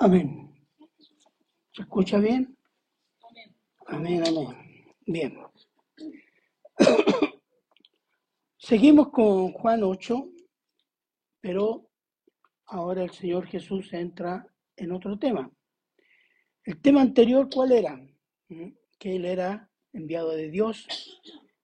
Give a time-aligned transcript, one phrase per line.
[0.00, 0.54] Amén.
[1.72, 2.56] ¿Se escucha bien?
[3.88, 4.56] Amén, amén.
[5.04, 5.36] Bien.
[8.56, 10.30] Seguimos con Juan 8,
[11.40, 11.90] pero
[12.66, 15.50] ahora el Señor Jesús entra en otro tema.
[16.62, 17.96] El tema anterior, ¿cuál era?
[18.50, 18.68] ¿Mm?
[19.00, 20.86] Que Él era enviado de Dios.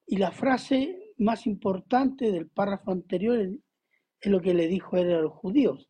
[0.08, 5.20] Y la frase más importante del párrafo anterior es lo que le dijo él a
[5.20, 5.88] los judíos.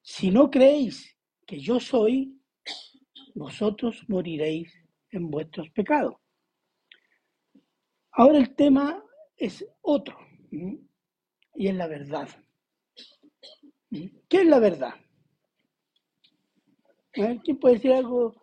[0.00, 2.40] Si no creéis que yo soy,
[3.34, 4.72] vosotros moriréis
[5.10, 6.16] en vuestros pecados.
[8.12, 9.02] Ahora el tema
[9.36, 10.16] es otro,
[10.50, 12.28] y es la verdad.
[13.90, 14.94] ¿Qué es la verdad?
[17.12, 18.34] ¿Quién puede decir algo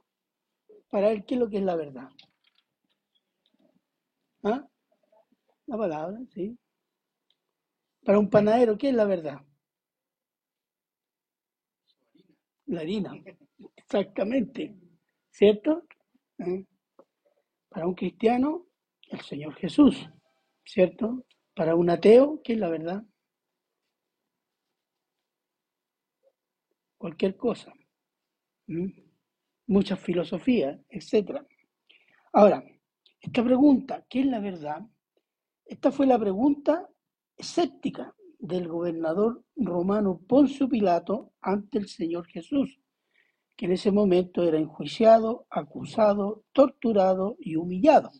[0.90, 2.10] para él qué es lo que es la verdad?
[4.44, 4.68] ¿Ah?
[5.66, 6.58] La palabra, sí.
[8.04, 9.40] Para un panadero, ¿qué es la verdad?
[12.70, 13.12] La harina,
[13.76, 14.76] exactamente.
[15.32, 15.88] ¿Cierto?
[16.38, 16.66] ¿Eh?
[17.68, 18.68] Para un cristiano,
[19.10, 20.08] el Señor Jesús.
[20.64, 21.26] ¿Cierto?
[21.56, 23.04] Para un ateo, ¿qué es la verdad?
[26.96, 27.74] Cualquier cosa.
[28.68, 28.90] ¿Mm?
[29.66, 31.42] Muchas filosofías, etc.
[32.34, 32.64] Ahora,
[33.20, 34.82] esta pregunta, ¿qué es la verdad?
[35.66, 36.88] Esta fue la pregunta
[37.36, 42.80] escéptica del gobernador romano Poncio Pilato ante el Señor Jesús,
[43.56, 48.12] que en ese momento era enjuiciado, acusado, torturado y humillado.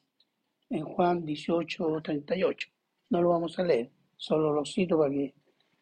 [0.70, 2.68] En Juan 18, 38.
[3.10, 5.34] No lo vamos a leer, solo lo cito para que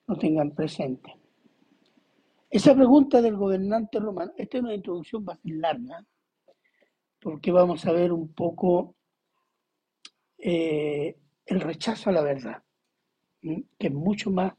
[0.06, 1.18] lo tengan presente.
[2.50, 6.06] Esa pregunta del gobernante romano, esta es una introducción bastante larga,
[7.20, 8.96] porque vamos a ver un poco
[10.38, 12.64] eh, el rechazo a la verdad,
[13.78, 14.54] que es mucho más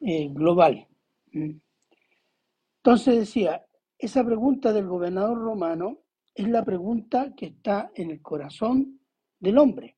[0.00, 0.86] eh, global.
[1.32, 3.64] Entonces decía,
[3.98, 5.98] esa pregunta del gobernador romano
[6.34, 9.00] es la pregunta que está en el corazón
[9.38, 9.96] del hombre.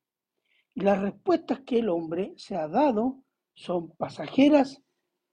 [0.75, 3.23] Y las respuestas que el hombre se ha dado
[3.53, 4.81] son pasajeras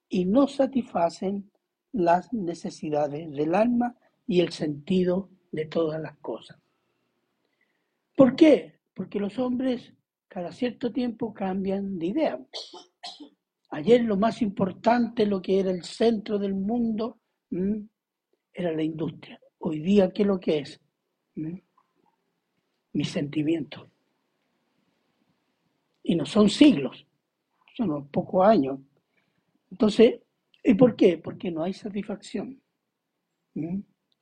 [0.07, 1.51] y no satisfacen
[1.91, 3.95] las necesidades del alma
[4.27, 6.57] y el sentido de todas las cosas.
[8.15, 8.79] ¿Por qué?
[8.93, 9.93] Porque los hombres
[10.31, 12.39] cada cierto tiempo cambian de idea.
[13.69, 17.19] Ayer lo más importante, lo que era el centro del mundo,
[18.53, 19.41] era la industria.
[19.59, 20.79] Hoy día, ¿qué es lo que es?
[22.93, 23.89] Mis sentimientos.
[26.01, 27.05] Y no son siglos,
[27.75, 28.79] son pocos años.
[29.69, 30.21] Entonces,
[30.63, 31.17] ¿y por qué?
[31.17, 32.57] Porque no hay satisfacción.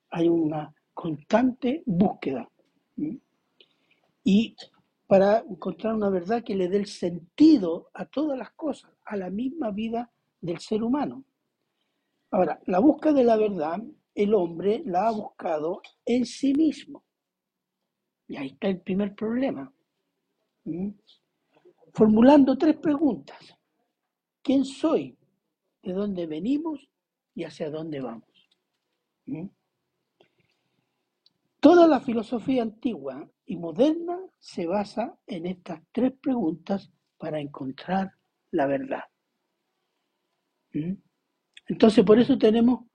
[0.10, 2.50] Hay una constante búsqueda.
[4.24, 4.56] Y
[5.10, 9.32] para encontrar una verdad que le dé el sentido a todas las cosas, a la
[9.32, 11.26] misma vida del ser humano.
[12.30, 13.82] Ahora, la búsqueda de la verdad,
[14.14, 17.04] el hombre la ha buscado en sí mismo.
[18.28, 19.74] Y ahí está el primer problema.
[20.66, 20.92] ¿Mm?
[21.92, 23.58] Formulando tres preguntas.
[24.44, 25.18] ¿Quién soy?
[25.82, 26.88] ¿De dónde venimos?
[27.34, 28.30] ¿Y hacia dónde vamos?
[29.26, 29.48] ¿Mm?
[31.60, 38.12] Toda la filosofía antigua y moderna se basa en estas tres preguntas para encontrar
[38.52, 39.04] la verdad.
[40.72, 40.94] ¿Mm?
[41.66, 42.86] Entonces, por eso tenemos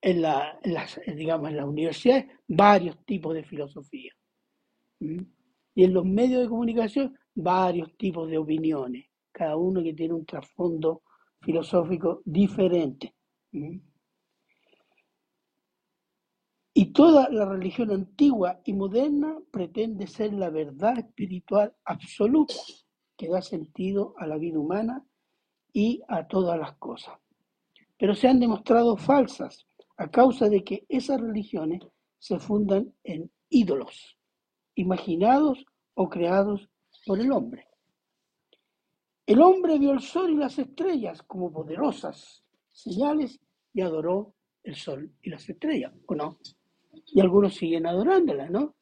[0.00, 4.12] en, la, las, digamos, en las universidades varios tipos de filosofía.
[5.00, 5.24] ¿Mm?
[5.74, 10.24] Y en los medios de comunicación varios tipos de opiniones, cada uno que tiene un
[10.24, 11.02] trasfondo
[11.42, 13.14] filosófico diferente.
[13.52, 13.76] ¿Mm?
[16.78, 22.52] Y toda la religión antigua y moderna pretende ser la verdad espiritual absoluta
[23.16, 25.02] que da sentido a la vida humana
[25.72, 27.18] y a todas las cosas.
[27.96, 31.80] Pero se han demostrado falsas a causa de que esas religiones
[32.18, 34.18] se fundan en ídolos,
[34.74, 35.64] imaginados
[35.94, 36.68] o creados
[37.06, 37.68] por el hombre.
[39.24, 43.40] El hombre vio el sol y las estrellas como poderosas señales
[43.72, 46.38] y adoró el sol y las estrellas, ¿o no?
[47.06, 48.76] Y algunos siguen adorándola, ¿no?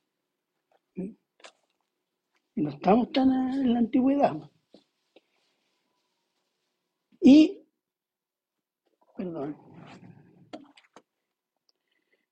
[2.56, 4.50] No estamos tan en la antigüedad.
[7.20, 7.66] Y,
[9.16, 9.56] perdón,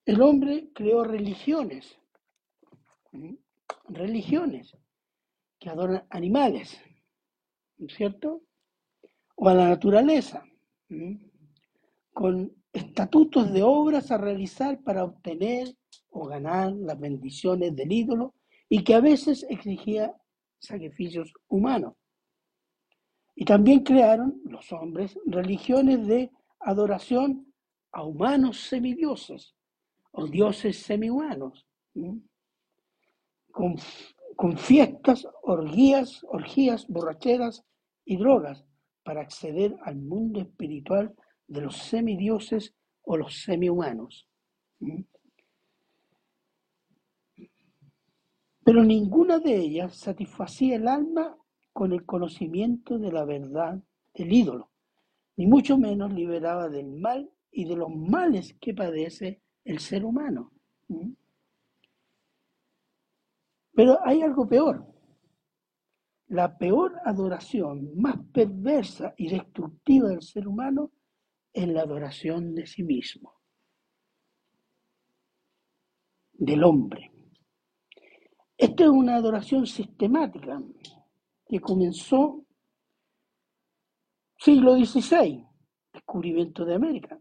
[0.04, 1.98] el hombre creó religiones,
[3.88, 4.76] religiones
[5.58, 6.78] que adoran animales,
[7.78, 8.42] ¿no es cierto?
[9.36, 10.44] O a la naturaleza,
[12.12, 15.76] con estatutos de obras a realizar para obtener
[16.12, 18.34] o ganar las bendiciones del ídolo
[18.68, 20.14] y que a veces exigía
[20.58, 21.94] sacrificios humanos.
[23.34, 26.30] Y también crearon los hombres religiones de
[26.60, 27.52] adoración
[27.90, 29.54] a humanos semidioses
[30.12, 31.66] o dioses semihumanos,
[33.50, 33.76] con,
[34.36, 37.64] con fiestas, orgías, orgías, borracheras
[38.04, 38.64] y drogas
[39.02, 41.14] para acceder al mundo espiritual
[41.46, 44.28] de los semidioses o los semihumanos.
[48.64, 51.36] Pero ninguna de ellas satisfacía el alma
[51.72, 53.82] con el conocimiento de la verdad
[54.14, 54.70] del ídolo,
[55.36, 60.52] ni mucho menos liberaba del mal y de los males que padece el ser humano.
[63.74, 64.86] Pero hay algo peor.
[66.28, 70.92] La peor adoración, más perversa y destructiva del ser humano,
[71.52, 73.34] es la adoración de sí mismo,
[76.32, 77.11] del hombre.
[78.62, 80.62] Esta es una adoración sistemática
[81.48, 82.44] que comenzó
[84.38, 85.44] siglo XVI,
[85.92, 87.20] descubrimiento de América,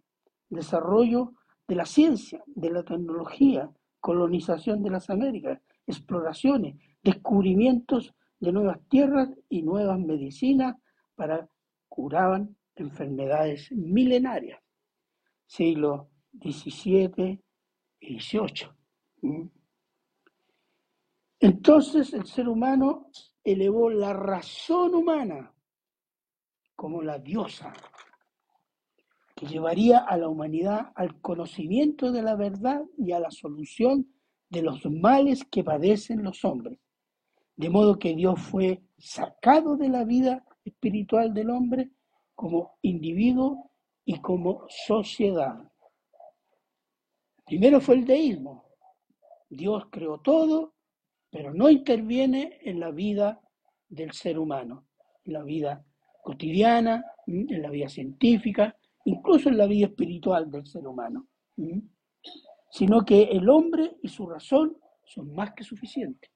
[0.49, 1.33] desarrollo
[1.67, 9.29] de la ciencia, de la tecnología, colonización de las Américas, exploraciones, descubrimientos de nuevas tierras
[9.49, 10.75] y nuevas medicinas
[11.15, 11.49] para
[11.89, 14.61] curaban enfermedades milenarias,
[15.47, 17.41] siglo XVII
[17.99, 19.60] y XVIII.
[21.41, 23.09] Entonces el ser humano
[23.43, 25.51] elevó la razón humana
[26.75, 27.73] como la diosa
[29.35, 34.13] que llevaría a la humanidad al conocimiento de la verdad y a la solución
[34.49, 36.77] de los males que padecen los hombres.
[37.55, 41.89] De modo que Dios fue sacado de la vida espiritual del hombre
[42.35, 43.71] como individuo
[44.05, 45.71] y como sociedad.
[47.45, 48.65] Primero fue el deísmo.
[49.49, 50.75] Dios creó todo,
[51.31, 53.41] pero no interviene en la vida
[53.87, 54.85] del ser humano,
[55.23, 55.83] en la vida
[56.21, 61.27] cotidiana, en la vida científica, incluso en la vida espiritual del ser humano,
[62.69, 66.29] sino que el hombre y su razón son más que suficientes.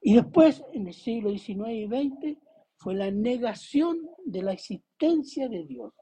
[0.00, 2.38] Y después, en el siglo XIX y XX,
[2.76, 5.92] fue la negación de la existencia de Dios.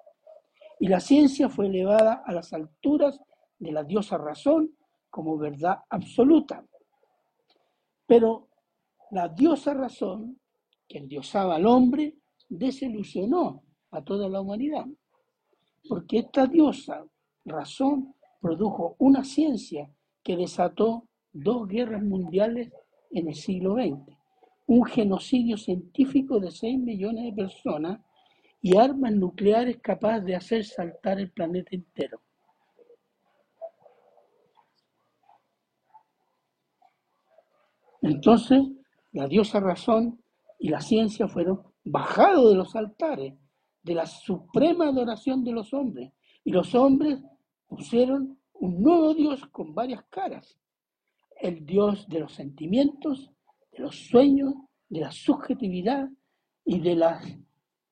[0.78, 3.18] Y la ciencia fue elevada a las alturas
[3.58, 4.76] de la diosa razón
[5.08, 6.64] como verdad absoluta.
[8.06, 8.48] Pero
[9.10, 10.40] la diosa razón,
[10.88, 12.16] que endiosaba al hombre,
[12.48, 14.86] desilusionó a toda la humanidad.
[15.88, 17.04] Porque esta diosa
[17.44, 19.90] razón produjo una ciencia
[20.22, 22.72] que desató dos guerras mundiales
[23.10, 24.16] en el siglo XX
[24.66, 28.00] un genocidio científico de 6 millones de personas
[28.60, 32.20] y armas nucleares capaces de hacer saltar el planeta entero.
[38.06, 38.62] Entonces,
[39.12, 40.22] la diosa razón
[40.58, 43.34] y la ciencia fueron bajados de los altares,
[43.82, 46.12] de la suprema adoración de los hombres,
[46.44, 47.18] y los hombres
[47.66, 50.56] pusieron un nuevo Dios con varias caras,
[51.40, 53.30] el Dios de los sentimientos,
[53.72, 54.54] de los sueños,
[54.88, 56.08] de la subjetividad
[56.64, 57.24] y de los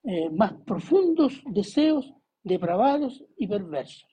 [0.05, 4.09] eh, más profundos deseos depravados y perversos.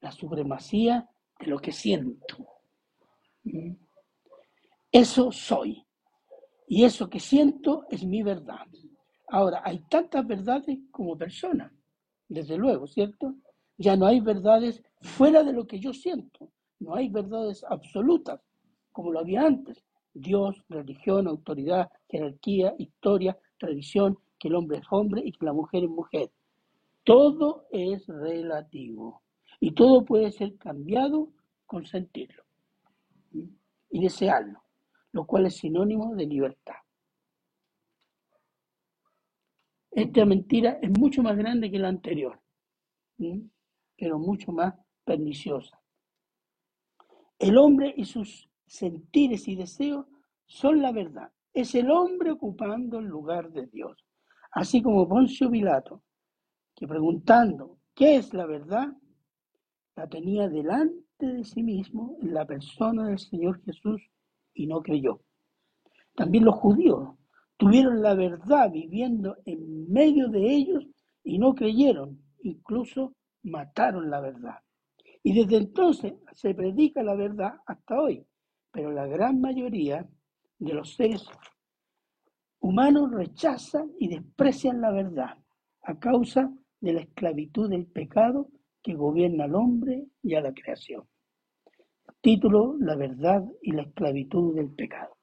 [0.00, 1.08] La supremacía
[1.40, 2.36] de lo que siento.
[3.44, 3.85] ¿Mm?
[4.96, 5.84] Eso soy.
[6.66, 8.66] Y eso que siento es mi verdad.
[9.28, 11.70] Ahora, hay tantas verdades como personas,
[12.26, 13.34] desde luego, ¿cierto?
[13.76, 16.50] Ya no hay verdades fuera de lo que yo siento.
[16.80, 18.40] No hay verdades absolutas
[18.90, 19.84] como lo había antes.
[20.14, 25.84] Dios, religión, autoridad, jerarquía, historia, tradición, que el hombre es hombre y que la mujer
[25.84, 26.30] es mujer.
[27.04, 29.20] Todo es relativo
[29.60, 31.28] y todo puede ser cambiado
[31.66, 32.44] con sentirlo
[33.90, 34.62] y desearlo,
[35.16, 36.74] lo cual es sinónimo de libertad.
[39.90, 42.38] Esta mentira es mucho más grande que la anterior,
[43.96, 45.80] pero mucho más perniciosa.
[47.38, 50.04] El hombre y sus sentires y deseos
[50.44, 51.32] son la verdad.
[51.54, 54.04] Es el hombre ocupando el lugar de Dios.
[54.50, 56.02] Así como Poncio Pilato,
[56.74, 58.92] que preguntando qué es la verdad,
[59.96, 64.02] la tenía delante de sí mismo en la persona del Señor Jesús
[64.56, 65.20] y no creyó.
[66.14, 67.10] También los judíos
[67.56, 70.84] tuvieron la verdad viviendo en medio de ellos
[71.22, 74.58] y no creyeron, incluso mataron la verdad.
[75.22, 78.24] Y desde entonces se predica la verdad hasta hoy,
[78.70, 80.08] pero la gran mayoría
[80.58, 81.26] de los seres
[82.60, 85.38] humanos rechazan y desprecian la verdad
[85.82, 88.48] a causa de la esclavitud del pecado
[88.82, 91.04] que gobierna al hombre y a la creación.
[92.20, 95.16] Título, La verdad y la esclavitud del pecado.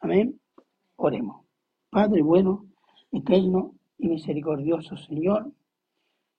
[0.00, 0.40] Amén.
[0.96, 1.44] Oremos.
[1.90, 2.66] Padre bueno,
[3.12, 5.52] eterno y misericordioso Señor,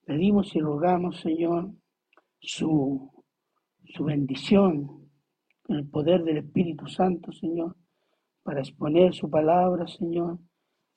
[0.06, 1.72] Pedimos y rogamos, Señor,
[2.38, 3.10] su,
[3.86, 5.10] su bendición,
[5.66, 7.74] el poder del Espíritu Santo, Señor,
[8.44, 10.38] para exponer su palabra, Señor,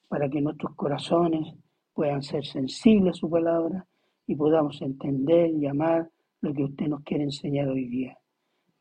[0.08, 1.56] para que nuestros corazones
[1.92, 3.88] puedan ser sensibles a su palabra
[4.28, 6.08] y podamos entender y amar
[6.42, 8.16] lo que usted nos quiere enseñar hoy día.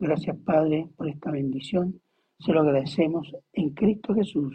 [0.01, 2.01] Gracias, Padre, por esta bendición.
[2.39, 4.55] Se lo agradecemos en Cristo Jesús.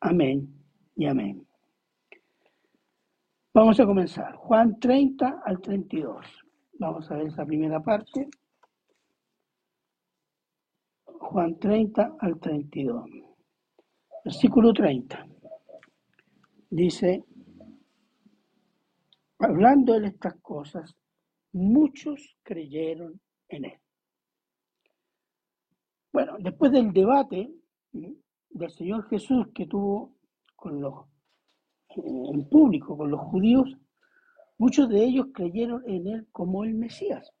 [0.00, 0.48] Amén
[0.96, 1.46] y amén.
[3.52, 4.34] Vamos a comenzar.
[4.36, 6.26] Juan 30 al 32.
[6.78, 8.28] Vamos a ver esa primera parte.
[11.04, 13.04] Juan 30 al 32.
[14.24, 15.26] Versículo 30.
[16.70, 17.22] Dice,
[19.38, 20.96] hablando de estas cosas,
[21.52, 23.83] muchos creyeron en él.
[26.14, 27.52] Bueno, después del debate
[27.90, 30.14] del Señor Jesús que tuvo
[30.54, 31.06] con los,
[31.88, 33.76] en público con los judíos,
[34.56, 37.32] muchos de ellos creyeron en él como el Mesías.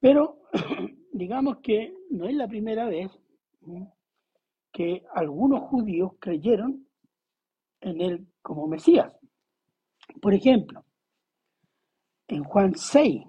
[0.00, 0.38] Pero
[1.12, 3.10] digamos que no es la primera vez
[4.72, 6.88] que algunos judíos creyeron
[7.82, 9.14] en él como Mesías.
[10.22, 10.82] Por ejemplo,
[12.26, 13.22] en Juan 6,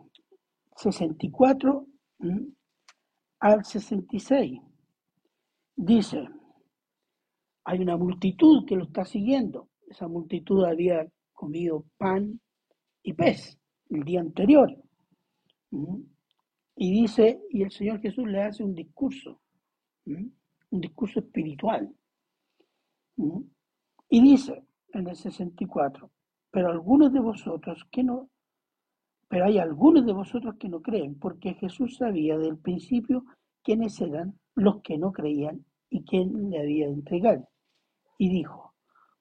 [0.77, 1.85] 64
[3.43, 4.61] al 66.
[5.75, 6.29] Dice,
[7.65, 9.69] hay una multitud que lo está siguiendo.
[9.89, 12.39] Esa multitud había comido pan
[13.03, 13.59] y pez
[13.89, 14.73] el día anterior.
[16.77, 19.41] Y dice, y el Señor Jesús le hace un discurso,
[20.05, 21.93] un discurso espiritual.
[24.07, 26.09] Y dice en el 64,
[26.49, 28.29] pero algunos de vosotros que no
[29.27, 33.25] pero hay algunos de vosotros que no creen, porque Jesús sabía del principio
[33.63, 37.47] quiénes eran los que no creían y quién le había de entregar.
[38.17, 38.73] Y dijo,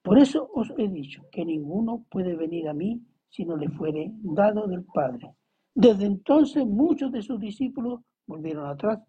[0.02, 4.10] por eso os he dicho que ninguno puede venir a mí si no le fuere
[4.22, 5.34] dado del Padre.
[5.74, 9.00] Desde entonces muchos de sus discípulos volvieron atrás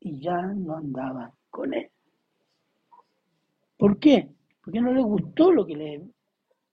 [0.00, 1.90] y ya no andaban con él.
[3.78, 4.28] ¿Por qué?
[4.62, 6.02] Porque no les gustó lo que le...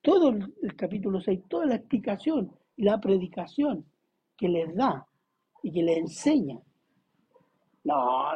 [0.01, 2.51] Todo el capítulo 6, toda la explicación
[2.83, 3.85] la predicación
[4.37, 5.07] que les da
[5.61, 6.59] y que les enseña.
[7.83, 8.31] No,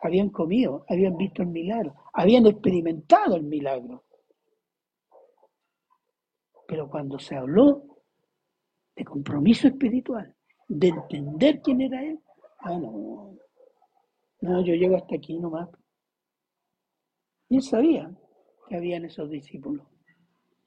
[0.00, 4.04] Habían comido, habían visto el milagro, habían experimentado el milagro.
[6.68, 7.82] Pero cuando se habló
[8.94, 10.34] de compromiso espiritual,
[10.68, 12.20] de entender quién era Él,
[12.60, 13.36] ah, no,
[14.40, 15.68] no, yo llego hasta aquí nomás.
[17.48, 18.10] Y él sabía
[18.68, 19.86] que habían esos discípulos,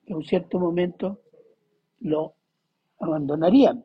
[0.04, 1.22] que en un cierto momento
[2.02, 2.36] lo
[3.00, 3.84] abandonarían.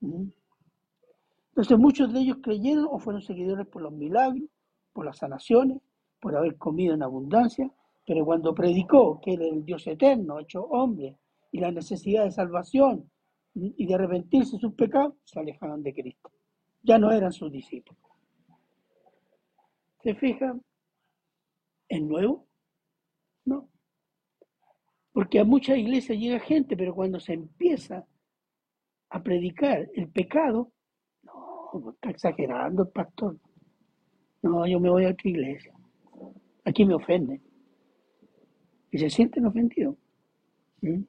[0.00, 4.48] Entonces muchos de ellos creyeron o fueron seguidores por los milagros,
[4.92, 5.78] por las sanaciones,
[6.20, 7.70] por haber comido en abundancia,
[8.06, 11.16] pero cuando predicó que era el Dios eterno, hecho hombre,
[11.50, 13.10] y la necesidad de salvación
[13.54, 16.30] y de arrepentirse de sus pecados, se alejaron de Cristo.
[16.82, 18.02] Ya no eran sus discípulos.
[20.02, 20.62] ¿Se fijan?
[21.88, 22.46] ¿Es nuevo?
[23.44, 23.68] No.
[25.16, 28.06] Porque a muchas iglesias llega gente, pero cuando se empieza
[29.08, 30.70] a predicar el pecado,
[31.22, 33.38] no, está exagerando el pastor.
[34.42, 35.72] No, yo me voy a otra iglesia.
[36.66, 37.42] Aquí me ofenden.
[38.90, 39.96] Y se sienten ofendidos.
[40.82, 41.00] ¿Mm?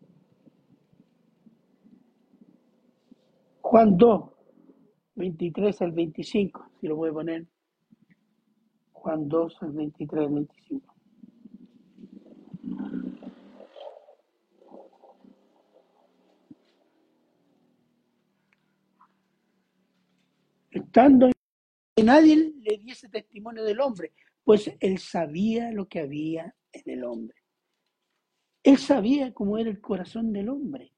[3.60, 4.32] Juan 2,
[5.16, 7.46] 23 al 25, si lo voy a poner.
[8.94, 10.97] Juan 2, al 23 al 25.
[20.78, 21.30] Estando
[21.96, 27.04] que nadie le diese testimonio del hombre, pues él sabía lo que había en el
[27.04, 27.36] hombre.
[28.64, 30.92] Él sabía cómo era el corazón del hombre.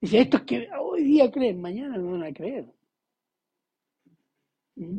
[0.00, 2.70] Dice, estos que hoy día creen, mañana no van a creer.
[4.76, 4.98] ¿Mm?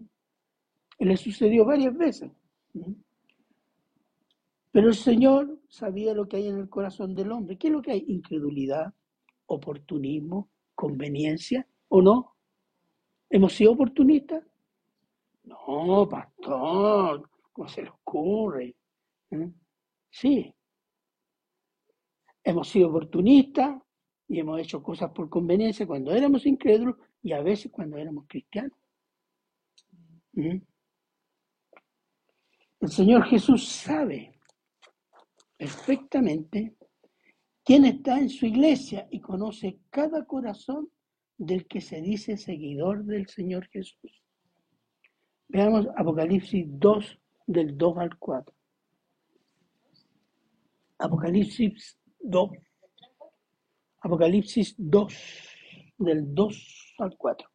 [1.00, 2.32] Le sucedió varias veces.
[2.74, 2.94] ¿Mm?
[4.72, 7.58] Pero el Señor sabía lo que hay en el corazón del hombre.
[7.58, 8.06] ¿Qué es lo que hay?
[8.08, 8.94] Incredulidad,
[9.46, 12.35] oportunismo, conveniencia, ¿o no?
[13.30, 14.44] ¿Hemos sido oportunistas?
[15.44, 18.76] No, pastor, ¿cómo se le ocurre?
[19.32, 19.52] ¿Eh?
[20.10, 20.54] Sí.
[22.44, 23.82] Hemos sido oportunistas
[24.28, 28.78] y hemos hecho cosas por conveniencia cuando éramos incrédulos y a veces cuando éramos cristianos.
[30.38, 30.62] ¿Eh?
[32.80, 34.40] El Señor Jesús sabe
[35.58, 36.76] perfectamente
[37.64, 40.90] quién está en su iglesia y conoce cada corazón
[41.38, 44.24] del que se dice seguidor del Señor Jesús.
[45.48, 48.56] Veamos Apocalipsis 2, del 2 al 4.
[50.98, 52.50] Apocalipsis 2.
[54.00, 55.14] Apocalipsis 2,
[55.98, 57.50] del 2 al 4.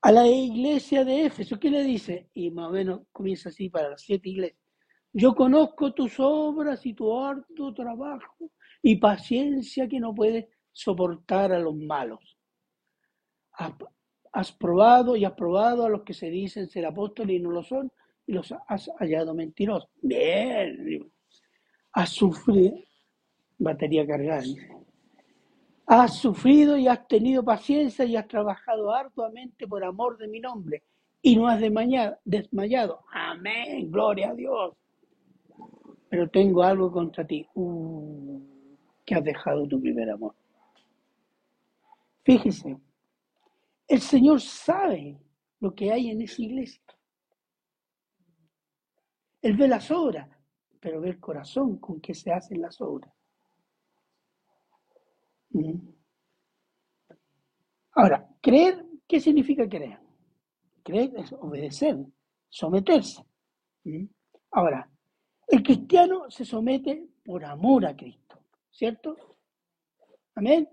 [0.00, 2.30] A la iglesia de Éfeso, ¿qué le dice?
[2.32, 4.67] Y más o menos comienza así para las siete iglesias.
[5.12, 8.50] Yo conozco tus obras y tu harto trabajo
[8.82, 12.36] y paciencia que no puedes soportar a los malos.
[14.32, 17.64] Has, probado y has probado a los que se dicen ser apóstoles y no lo
[17.64, 17.90] son,
[18.26, 19.90] y los has hallado mentirosos.
[20.00, 21.10] Bien.
[21.92, 22.78] Has sufrido,
[23.58, 24.44] batería cargada.
[25.86, 30.84] Has sufrido y has tenido paciencia y has trabajado arduamente por amor de mi nombre
[31.22, 33.00] y no has desmayado.
[33.10, 34.74] Amén, gloria a Dios.
[36.08, 38.40] Pero tengo algo contra ti, uh,
[39.04, 40.34] que has dejado tu primer amor.
[42.24, 42.78] Fíjese,
[43.86, 45.18] el Señor sabe
[45.60, 46.82] lo que hay en esa iglesia.
[49.40, 50.28] Él ve las obras,
[50.80, 53.12] pero ve el corazón con que se hacen las obras.
[55.50, 55.78] ¿Mm?
[57.92, 59.98] Ahora, creer, ¿qué significa creer?
[60.82, 61.96] Creer es obedecer,
[62.48, 63.24] someterse.
[63.84, 64.04] ¿Mm?
[64.50, 64.90] Ahora,
[65.48, 68.38] el cristiano se somete por amor a Cristo,
[68.70, 69.16] ¿cierto?
[70.34, 70.68] Amén.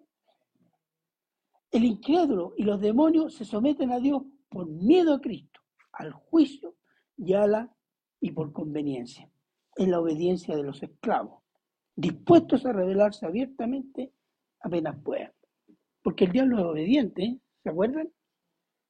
[1.71, 6.75] El incrédulo y los demonios se someten a Dios por miedo a Cristo, al juicio
[7.17, 7.75] y a la
[8.19, 9.29] y por conveniencia.
[9.75, 11.43] Es la obediencia de los esclavos,
[11.95, 14.13] dispuestos a rebelarse abiertamente
[14.61, 15.33] apenas puedan.
[16.01, 17.39] Porque el diablo es obediente.
[17.63, 18.11] ¿se acuerdan?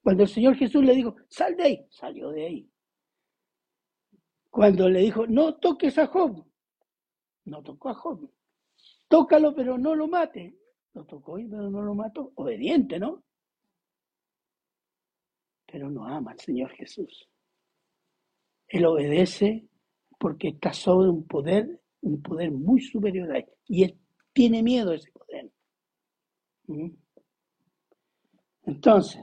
[0.03, 2.69] Cuando el Señor Jesús le dijo, sal de ahí, salió de ahí.
[4.55, 6.41] Cuando le dijo, no toques a Job,
[7.43, 8.31] no tocó a Job.
[9.09, 10.57] Tócalo, pero no lo mate.
[10.93, 12.31] Lo tocó, pero no lo mató.
[12.35, 13.21] Obediente, ¿no?
[15.65, 17.27] Pero no ama al Señor Jesús.
[18.69, 19.67] Él obedece
[20.17, 23.47] porque está sobre un poder, un poder muy superior a él.
[23.67, 23.99] Y él
[24.31, 25.51] tiene miedo a ese poder.
[26.67, 26.91] ¿Mm?
[28.61, 29.21] Entonces,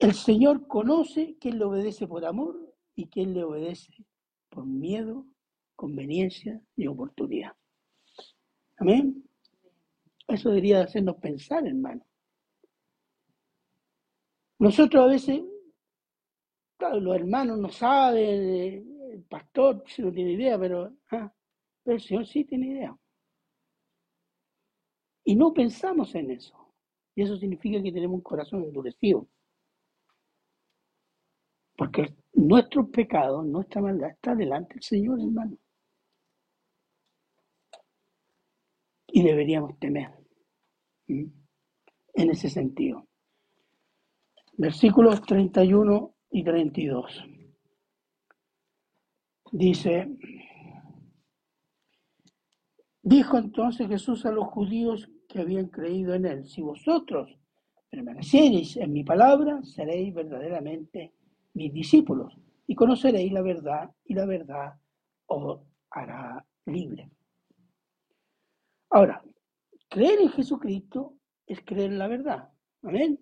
[0.00, 2.61] el Señor conoce que Él le obedece por amor
[2.94, 3.92] y Él le obedece
[4.48, 5.26] por miedo,
[5.74, 7.52] conveniencia y oportunidad.
[8.76, 9.24] Amén.
[10.28, 12.04] Eso debería hacernos pensar, hermano.
[14.58, 15.42] Nosotros a veces,
[16.76, 21.32] claro, los hermanos no saben, el pastor si no tiene idea, pero, ah,
[21.82, 22.96] pero el Señor sí tiene idea.
[25.24, 26.56] Y no pensamos en eso.
[27.14, 29.28] Y eso significa que tenemos un corazón endurecido.
[31.76, 35.56] Porque nuestro pecado, nuestra maldad está delante del Señor, hermano.
[39.08, 40.10] Y deberíamos temer.
[41.06, 43.06] En ese sentido.
[44.56, 47.24] Versículos 31 y 32.
[49.52, 50.08] Dice,
[53.02, 57.38] dijo entonces Jesús a los judíos que habían creído en él, si vosotros
[57.90, 61.12] permaneciereis en mi palabra, seréis verdaderamente
[61.54, 62.36] mis discípulos
[62.66, 64.74] y conoceréis la verdad y la verdad
[65.26, 65.60] os
[65.90, 67.10] hará libre.
[68.90, 69.22] Ahora,
[69.88, 72.50] creer en Jesucristo es creer en la verdad.
[72.82, 73.18] Amén.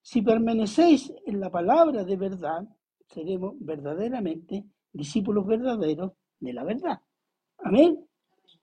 [0.00, 2.68] Si permanecéis en la palabra de verdad,
[3.06, 7.00] seremos verdaderamente discípulos verdaderos de la verdad.
[7.58, 8.06] Amén.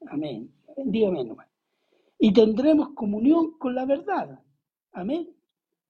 [0.08, 0.54] Amén.
[0.86, 1.48] Dígame nomás.
[2.20, 4.40] Y tendremos comunión con la verdad.
[4.92, 5.30] Amén.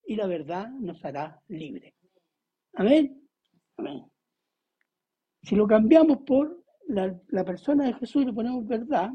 [0.05, 1.95] Y la verdad nos hará libre.
[2.73, 3.27] Amén.
[3.77, 4.05] Amén.
[5.43, 9.11] Si lo cambiamos por la, persona de Jesús y le ponemos verdad,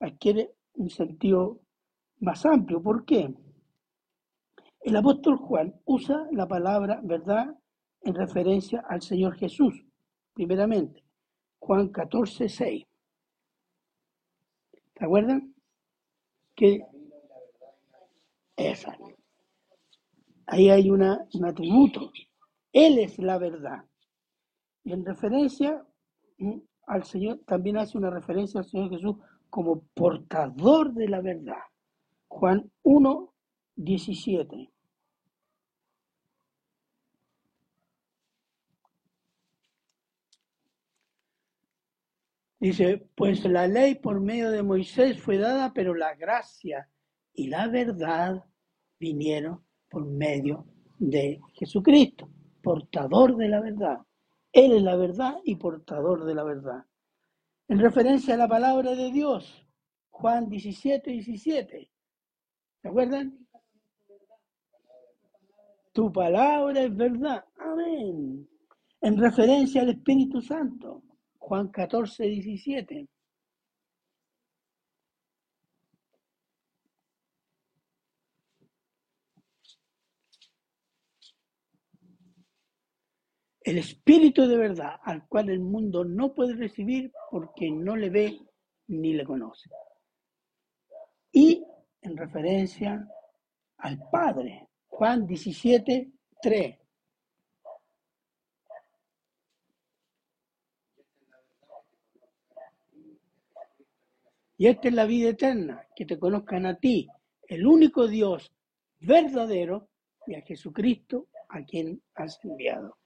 [0.00, 1.60] adquiere un sentido
[2.18, 2.82] más amplio.
[2.82, 3.34] ¿Por qué?
[4.80, 7.54] El apóstol Juan usa la palabra verdad
[8.02, 9.84] en referencia al Señor Jesús,
[10.32, 11.04] primeramente.
[11.58, 12.86] Juan 14, 6.
[14.96, 15.54] ¿Se acuerdan?
[16.54, 16.80] Que
[18.56, 18.96] esa.
[20.52, 22.10] Ahí hay una, un atributo.
[22.72, 23.84] Él es la verdad.
[24.82, 25.86] Y en referencia
[26.38, 26.58] mm,
[26.88, 29.16] al Señor, también hace una referencia al Señor Jesús
[29.48, 31.62] como portador de la verdad.
[32.26, 33.32] Juan 1,
[33.76, 34.72] 17.
[42.58, 46.90] Dice, pues la ley por medio de Moisés fue dada, pero la gracia
[47.34, 48.44] y la verdad
[48.98, 50.64] vinieron por medio
[50.98, 52.28] de Jesucristo,
[52.62, 53.98] portador de la verdad.
[54.52, 56.84] Él es la verdad y portador de la verdad.
[57.68, 59.66] En referencia a la palabra de Dios,
[60.10, 61.90] Juan 17, 17.
[62.82, 63.46] ¿Se acuerdan?
[65.92, 67.44] Tu palabra es verdad.
[67.58, 68.48] Amén.
[69.00, 71.02] En referencia al Espíritu Santo.
[71.38, 73.08] Juan 14, 17.
[83.70, 88.36] El espíritu de verdad al cual el mundo no puede recibir porque no le ve
[88.88, 89.70] ni le conoce.
[91.30, 91.64] Y
[92.02, 93.08] en referencia
[93.78, 96.10] al Padre, Juan 17,
[96.42, 96.78] 3.
[104.58, 107.06] Y esta es la vida eterna, que te conozcan a ti,
[107.46, 108.52] el único Dios
[108.98, 109.88] verdadero,
[110.26, 112.99] y a Jesucristo, a quien has enviado.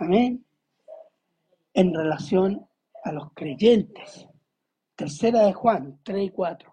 [0.00, 0.46] Amén.
[1.74, 2.66] En relación
[3.04, 4.26] a los creyentes.
[4.96, 6.72] Tercera de Juan, 3 y 4.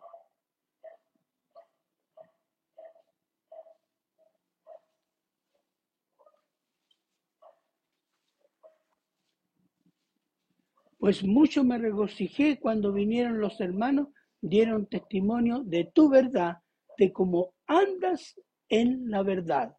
[10.98, 14.08] Pues mucho me regocijé cuando vinieron los hermanos,
[14.40, 16.60] dieron testimonio de tu verdad,
[16.98, 19.76] de cómo andas en la verdad.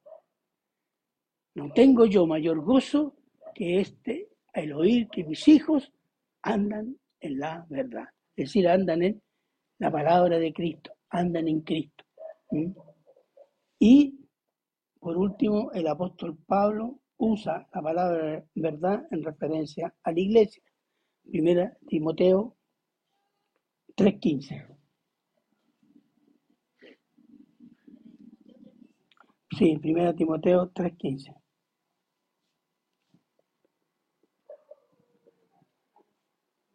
[1.54, 3.17] No tengo yo mayor gozo
[3.59, 5.92] que este, el oír que mis hijos
[6.42, 8.05] andan en la verdad.
[8.37, 9.21] Es decir, andan en
[9.81, 12.05] la palabra de Cristo, andan en Cristo.
[13.81, 14.16] Y
[15.01, 20.62] por último, el apóstol Pablo usa la palabra verdad en referencia a la iglesia.
[21.29, 22.57] Primera Timoteo
[23.97, 24.79] 3.15.
[29.59, 31.35] Sí, primera Timoteo 3.15.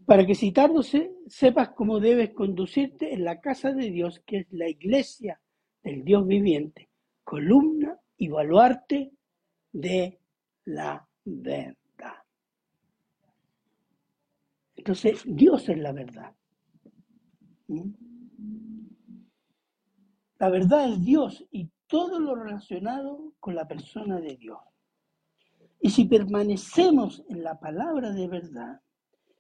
[0.06, 0.82] para que tardo
[1.28, 5.40] sepas cómo debes conducirte en la casa de Dios, que es la iglesia
[5.84, 6.90] del Dios viviente,
[7.24, 9.12] columna y baluarte
[9.72, 10.20] de
[10.66, 11.78] la verdad.
[14.76, 16.34] Entonces, Dios es la verdad.
[17.68, 17.92] ¿Mm?
[20.40, 24.60] La verdad es Dios y todo lo relacionado con la persona de Dios.
[25.80, 28.82] Y si permanecemos en la palabra de verdad,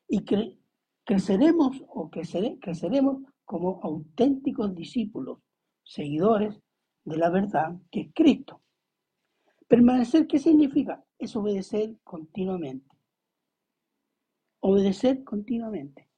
[0.08, 0.24] y
[1.04, 5.40] creceremos o creceremos como auténticos discípulos,
[5.84, 6.60] seguidores
[7.04, 8.62] de la verdad que es Cristo.
[9.68, 11.04] Permanecer, ¿qué significa?
[11.18, 12.96] Es obedecer continuamente.
[14.60, 16.10] Obedecer continuamente.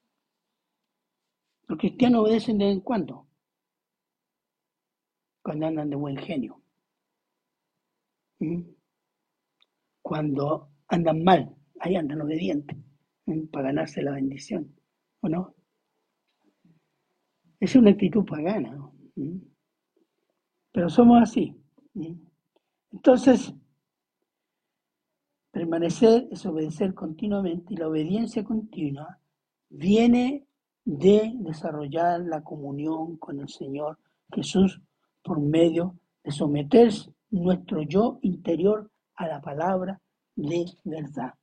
[1.67, 3.27] Los cristianos obedecen de vez en cuando,
[5.41, 6.61] cuando andan de buen genio.
[8.39, 8.61] ¿Mm?
[10.01, 12.77] Cuando andan mal, ahí andan obedientes
[13.51, 14.75] para ganarse la bendición,
[15.21, 15.55] ¿o no?
[17.59, 18.77] Es una actitud pagana,
[19.15, 19.37] ¿Mm?
[20.71, 21.55] pero somos así.
[22.91, 23.53] Entonces,
[25.51, 29.19] permanecer es obedecer continuamente y la obediencia continua
[29.69, 30.45] viene
[30.83, 33.97] de desarrollar la comunión con el Señor
[34.33, 34.81] Jesús
[35.23, 36.91] por medio de someter
[37.31, 39.99] nuestro yo interior a la palabra
[40.35, 41.33] de verdad.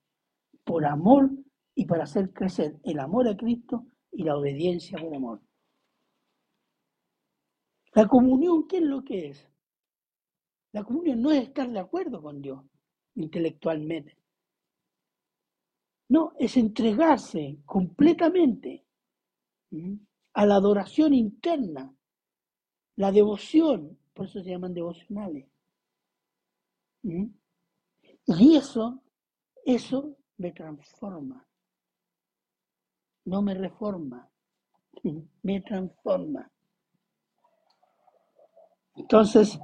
[0.64, 1.30] Por amor
[1.74, 5.40] y para hacer crecer el amor a Cristo y la obediencia por amor.
[7.94, 9.48] La comunión, ¿qué es lo que es?
[10.72, 12.64] La comunión no es estar de acuerdo con Dios
[13.14, 14.16] intelectualmente.
[16.08, 18.86] No, es entregarse completamente
[20.34, 21.94] a la adoración interna,
[22.96, 25.48] la devoción, por eso se llaman devocionales.
[27.02, 29.02] Y eso,
[29.64, 31.46] eso me transforma
[33.24, 34.28] no me reforma,
[35.42, 36.50] me transforma.
[38.96, 39.58] Entonces,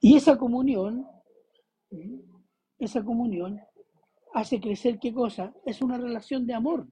[0.00, 1.06] y esa comunión,
[2.78, 3.60] esa comunión
[4.34, 5.54] hace crecer qué cosa?
[5.64, 6.86] Es una relación de amor.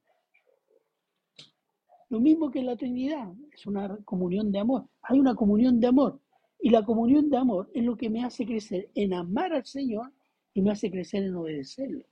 [2.09, 4.88] Lo mismo que la Trinidad, es una comunión de amor.
[5.03, 6.20] Hay una comunión de amor.
[6.61, 10.12] Y la comunión de amor es lo que me hace crecer en amar al Señor
[10.55, 12.07] y me hace crecer en obedecerlo.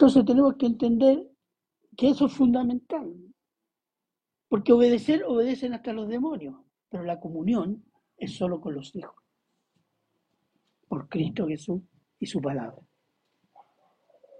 [0.00, 1.30] Entonces tenemos que entender
[1.94, 3.14] que eso es fundamental.
[4.48, 6.56] Porque obedecer, obedecen hasta los demonios,
[6.88, 7.84] pero la comunión
[8.16, 9.14] es solo con los hijos.
[10.88, 11.82] Por Cristo Jesús
[12.18, 12.80] y su palabra.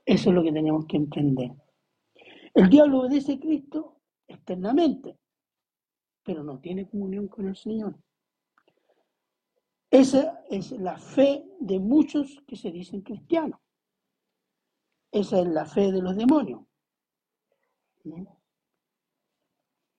[0.07, 1.51] Eso es lo que tenemos que entender.
[2.55, 5.19] El diablo obedece a Cristo externamente,
[6.23, 7.99] pero no tiene comunión con el Señor.
[9.91, 13.61] Esa es la fe de muchos que se dicen cristianos.
[15.13, 16.63] Esa es la fe de los demonios.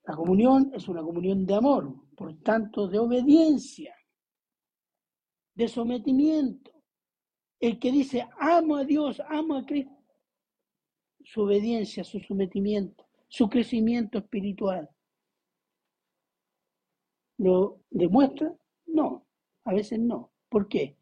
[0.03, 3.95] La comunión es una comunión de amor, por tanto, de obediencia,
[5.53, 6.71] de sometimiento.
[7.59, 9.95] El que dice, amo a Dios, amo a Cristo,
[11.23, 14.89] su obediencia, su sometimiento, su crecimiento espiritual.
[17.37, 18.55] ¿Lo demuestra?
[18.87, 19.27] No,
[19.65, 20.31] a veces no.
[20.49, 20.97] ¿Por qué?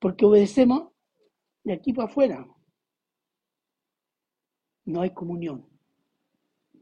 [0.00, 0.92] Porque obedecemos
[1.64, 2.55] de aquí para afuera.
[4.86, 5.66] No hay comunión.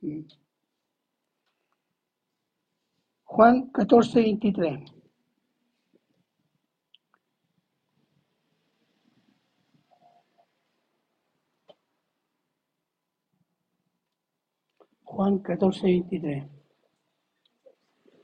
[0.00, 0.20] ¿Mm?
[3.24, 4.94] Juan 14, 23.
[15.02, 16.44] Juan 14, 23.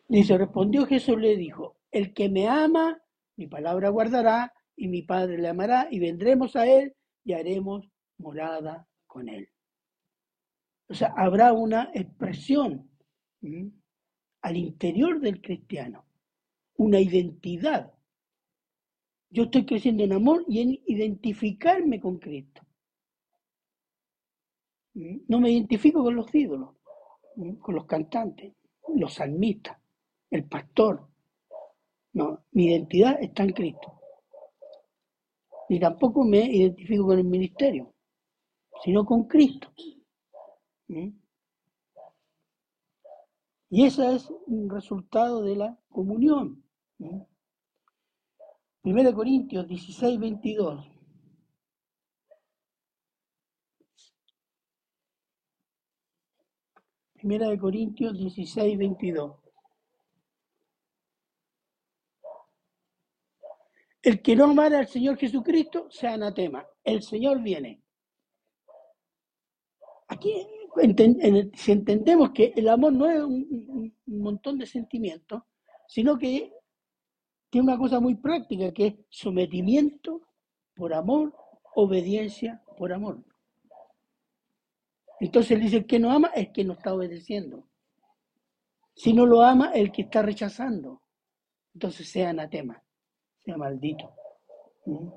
[0.09, 3.01] Dice, respondió Jesús, le dijo, el que me ama,
[3.37, 7.89] mi palabra guardará, y mi Padre le amará, y vendremos a él y haremos
[8.19, 9.49] morada con él.
[10.91, 12.91] O sea, habrá una expresión
[14.43, 16.05] al interior del cristiano,
[16.79, 17.95] una identidad.
[19.31, 22.63] Yo estoy creciendo en amor y en identificarme con Cristo.
[24.95, 26.71] No me identifico con los ídolos,
[27.61, 28.53] con los cantantes,
[28.97, 29.79] los salmistas,
[30.29, 31.09] el pastor.
[32.15, 34.01] No, mi identidad está en Cristo.
[35.69, 37.95] Ni tampoco me identifico con el ministerio,
[38.83, 39.73] sino con Cristo.
[43.71, 46.65] Y ese es un resultado de la comunión.
[48.83, 50.87] Primera Corintios 16, 22.
[57.15, 59.37] Primera de Corintios 16, 22.
[64.03, 66.67] El que no amara al Señor Jesucristo sea anatema.
[66.83, 67.83] El Señor viene.
[70.09, 70.33] Aquí
[71.55, 75.43] si entendemos que el amor no es un, montón de sentimientos,
[75.87, 76.53] sino que
[77.49, 80.23] tiene una cosa muy práctica, que es sometimiento
[80.75, 81.35] por amor,
[81.75, 83.23] obediencia por amor.
[85.21, 87.69] Entonces él dice, el que no ama es que no está obedeciendo.
[88.95, 91.03] Si no lo ama, el que está rechazando.
[91.75, 92.83] Entonces sea anatema,
[93.39, 94.15] sea maldito.
[94.87, 95.09] ¿Mm?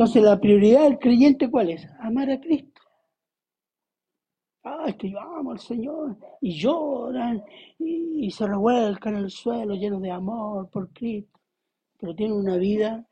[0.00, 1.86] Entonces, la prioridad del creyente, ¿cuál es?
[1.98, 2.80] Amar a Cristo.
[4.62, 6.16] Ah, es que yo amo al Señor.
[6.40, 7.44] Y lloran
[7.78, 11.38] y, se revuelcan en el suelo llenos de amor por Cristo.
[11.98, 13.06] Pero tienen una vida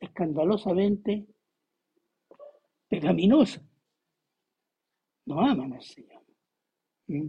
[0.00, 1.26] escandalosamente
[2.88, 3.60] pecaminosa.
[5.26, 6.22] No aman al Señor.
[7.08, 7.28] ¿Mm?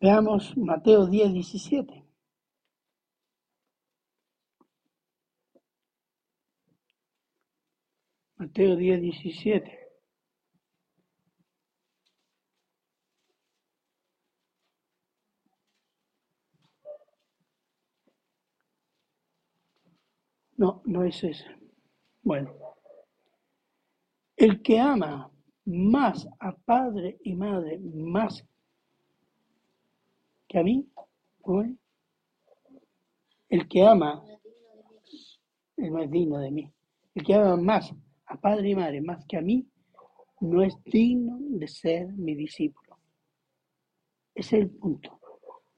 [0.00, 2.01] Veamos Mateo 10, 17.
[8.52, 9.78] Mateo 10, 17.
[20.58, 21.46] No, no es ese.
[22.22, 22.52] Bueno,
[24.36, 25.30] el que ama
[25.64, 28.44] más a padre y madre, más
[30.46, 30.86] que a mí,
[31.40, 31.64] ¿cómo
[33.48, 34.22] El que ama
[35.78, 36.70] es más digno de mí.
[37.14, 37.94] El que ama más
[38.32, 39.68] a padre y madre más que a mí,
[40.40, 42.98] no es digno de ser mi discípulo.
[44.34, 45.20] Ese es el punto.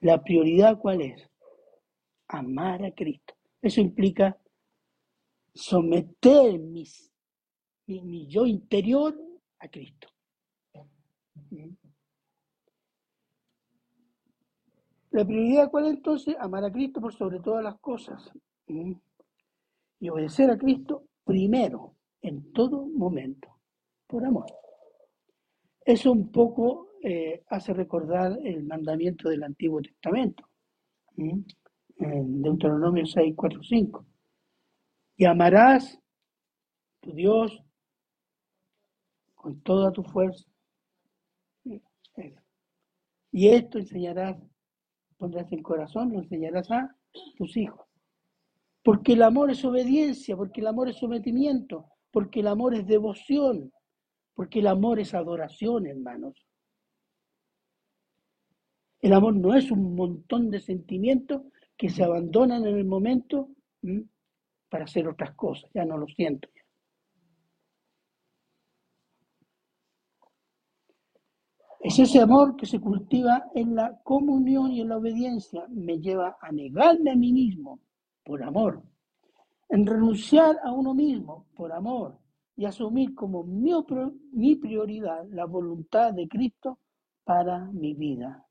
[0.01, 1.29] La prioridad cuál es?
[2.29, 3.35] Amar a Cristo.
[3.61, 4.39] Eso implica
[5.53, 7.11] someter mis,
[7.87, 9.19] mi, yo interior
[9.59, 10.09] a Cristo.
[15.11, 16.37] La prioridad cuál es entonces?
[16.39, 18.31] Amar a Cristo por sobre todas las cosas.
[18.69, 21.94] Y obedecer a Cristo primero
[22.25, 23.61] en todo momento,
[24.07, 24.47] por amor.
[25.85, 30.49] Eso un poco eh, hace recordar el mandamiento del Antiguo Testamento,
[31.19, 34.07] en Deuteronomio 6, 4, 5.
[35.17, 36.01] Y amarás
[37.01, 37.63] tu Dios
[39.35, 40.49] con toda tu fuerza.
[43.31, 44.39] Y esto enseñarás,
[45.19, 46.97] pondrás en corazón, lo enseñarás a
[47.37, 47.87] tus hijos.
[48.83, 53.73] Porque el amor es obediencia, porque el amor es sometimiento, porque el amor es devoción,
[54.35, 56.47] porque el amor es adoración, hermanos.
[59.01, 61.43] El amor no es un montón de sentimientos
[61.77, 63.49] que se abandonan en el momento
[64.69, 66.49] para hacer otras cosas, ya no lo siento.
[71.81, 75.67] Es ese amor que se cultiva en la comunión y en la obediencia.
[75.69, 77.81] Me lleva a negarme a mí mismo
[78.23, 78.94] por amor
[79.69, 82.19] en renunciar a uno mismo por amor,
[82.57, 86.79] y asumir como mi, prioridad la voluntad de Cristo
[87.25, 88.47] para mi vida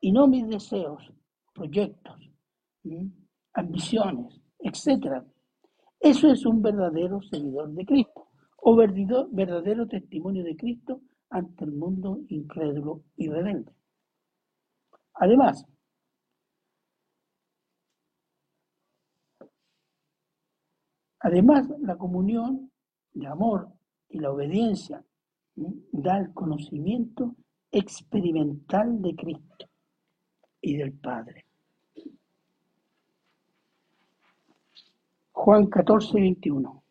[0.00, 1.02] y no mis deseos,
[1.52, 2.16] proyectos,
[3.54, 5.24] ambiciones, etc.
[5.98, 12.20] Eso es un verdadero seguidor de Cristo o verdadero testimonio de Cristo ante el mundo
[12.28, 13.72] incrédulo y rebelde.
[15.14, 15.66] Además,
[21.20, 22.70] además la comunión
[23.12, 23.68] de amor
[24.08, 25.04] y la obediencia
[25.54, 27.34] da el conocimiento
[27.70, 29.66] experimental de Cristo
[30.60, 31.44] y del Padre.
[35.32, 36.82] Juan 14, 21.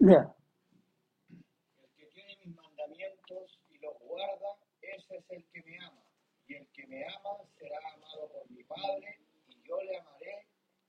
[0.00, 0.34] Lea.
[1.30, 6.02] El que tiene mis mandamientos y los guarda, ese es el que me ama.
[6.48, 10.46] Y el que me ama será amado por mi Padre, y yo le amaré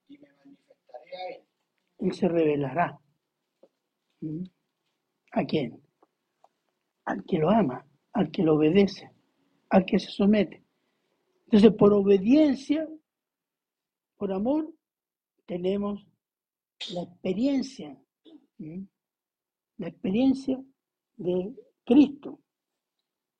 [0.10, 1.44] y me manifestaré a él.
[2.00, 3.00] Él se revelará.
[4.20, 4.44] ¿Mm?
[5.32, 5.82] ¿A quién?
[7.06, 9.12] Al que lo ama, al que lo obedece,
[9.70, 10.64] al que se somete.
[11.46, 12.88] Entonces, por obediencia,
[14.18, 14.74] por amor,
[15.46, 16.06] tenemos
[16.94, 17.98] la experiencia,
[18.58, 18.84] ¿Mm?
[19.78, 20.62] la experiencia
[21.16, 21.54] de
[21.86, 22.40] Cristo.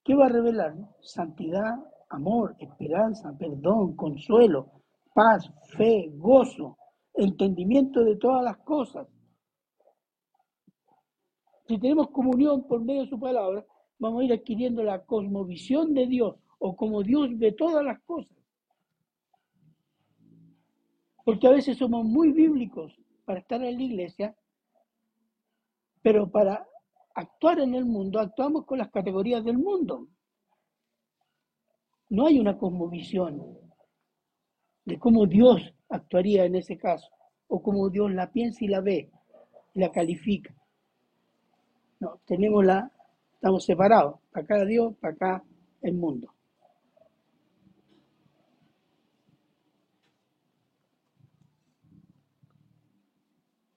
[0.04, 0.76] ¿Qué va a revelar?
[1.02, 1.76] Santidad,
[2.14, 4.72] amor, esperanza, perdón, consuelo,
[5.14, 6.78] paz, fe, gozo,
[7.14, 9.08] entendimiento de todas las cosas.
[11.68, 13.66] Si tenemos comunión por medio de su palabra,
[13.98, 18.38] vamos a ir adquiriendo la cosmovisión de Dios o como Dios ve todas las cosas.
[21.26, 22.94] Porque a veces somos muy bíblicos
[23.26, 24.36] para estar en la iglesia,
[26.02, 26.68] pero para
[27.16, 30.08] actuar en el mundo actuamos con las categorías del mundo.
[32.14, 33.58] No hay una cosmovisión
[34.86, 37.08] de cómo Dios actuaría en ese caso,
[37.48, 39.10] o cómo Dios la piensa y la ve,
[39.74, 40.54] la califica.
[42.00, 42.92] No, tenemos la,
[43.34, 45.44] estamos separados, para acá Dios, para acá
[45.82, 46.32] el mundo.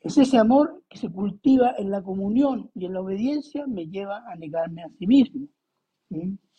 [0.03, 4.31] Es ese amor que se cultiva en la comunión y en la obediencia me lleva
[4.31, 5.49] a negarme a sí mismo,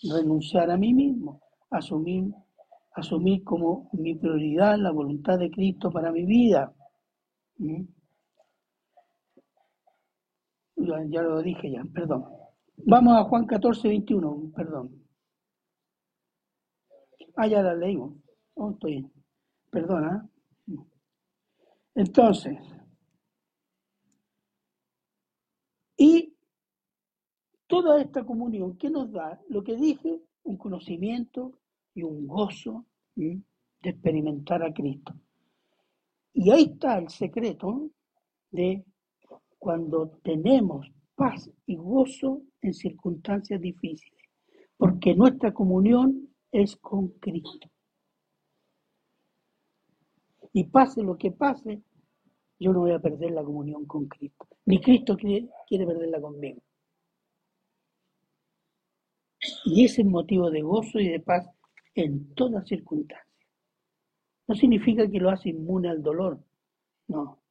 [0.02, 2.34] renunciar a mí mismo, asumir,
[2.94, 6.74] asumir como mi prioridad la voluntad de Cristo para mi vida.
[11.10, 12.26] Ya, lo dije ya, perdón.
[12.78, 15.04] Vamos a Juan 14, 21, perdón.
[17.36, 18.16] Ah, ya la leímos.
[18.54, 19.10] Oh, estoy.
[19.70, 20.28] Perdona.
[21.96, 22.58] Entonces,
[25.98, 26.36] y
[27.66, 29.42] toda esta comunión, ¿qué nos da?
[29.50, 31.60] Lo que dije, un conocimiento
[31.94, 33.42] y un gozo de
[33.84, 35.14] experimentar a Cristo.
[36.34, 37.90] Y ahí está el secreto
[38.52, 38.86] de
[39.60, 44.22] cuando tenemos paz y gozo en circunstancias difíciles,
[44.78, 47.70] porque nuestra comunión es con Cristo.
[50.54, 51.82] Y pase lo que pase,
[52.60, 56.62] yo no voy a perder la comunión con Cristo, ni Cristo quiere, quiere perderla conmigo.
[59.66, 61.48] Y ese es motivo de gozo y de paz
[61.96, 63.28] en todas circunstancias.
[64.48, 66.40] No significa que lo hace inmune al dolor,
[67.08, 67.42] no.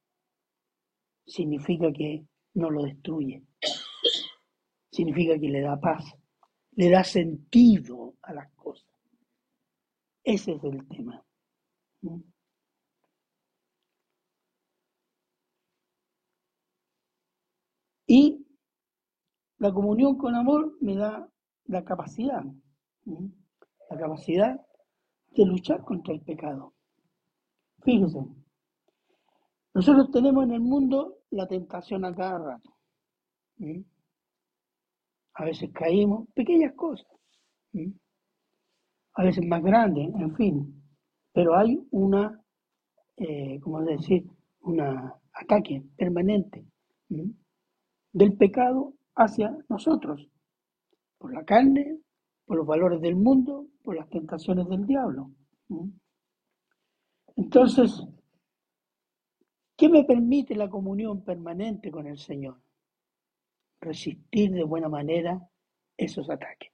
[1.25, 3.43] Significa que no lo destruye.
[4.91, 6.03] Significa que le da paz,
[6.71, 8.89] le da sentido a las cosas.
[10.23, 11.23] Ese es el tema.
[18.07, 18.45] Y
[19.57, 21.29] la comunión con amor me da
[21.67, 22.43] la capacidad,
[23.89, 24.59] la capacidad
[25.31, 26.73] de luchar contra el pecado.
[27.83, 28.25] Fíjense,
[29.73, 32.73] nosotros tenemos en el mundo la tentación a cada rato.
[35.33, 37.07] A veces caímos, pequeñas cosas,
[39.13, 40.83] a veces más grandes, en fin,
[41.33, 42.41] pero hay una,
[43.17, 44.25] eh, ¿cómo decir?,
[44.61, 46.65] un ataque permanente
[48.11, 50.27] del pecado hacia nosotros
[51.17, 51.99] por la carne,
[52.45, 55.31] por los valores del mundo, por las tentaciones del diablo.
[57.35, 58.03] Entonces,
[59.75, 62.61] ¿qué me permite la comunión permanente con el Señor?
[63.79, 65.39] Resistir de buena manera
[65.97, 66.71] esos ataques.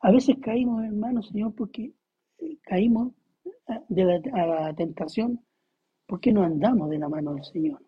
[0.00, 1.92] A veces caímos, hermanos, Señor, porque
[2.62, 3.12] caímos
[3.88, 5.44] de la, a la tentación
[6.06, 7.87] porque no andamos de la mano del Señor.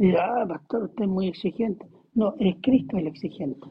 [0.00, 1.86] Ah, pastor, usted es muy exigente.
[2.14, 3.68] No, es Cristo el exigente.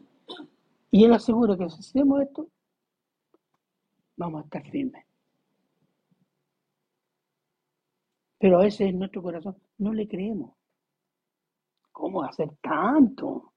[0.91, 2.47] Y Él asegura que si hacemos esto,
[4.15, 5.05] vamos a estar firmes.
[8.37, 10.53] Pero a veces en nuestro corazón no le creemos.
[11.91, 13.53] ¿Cómo hacer tanto?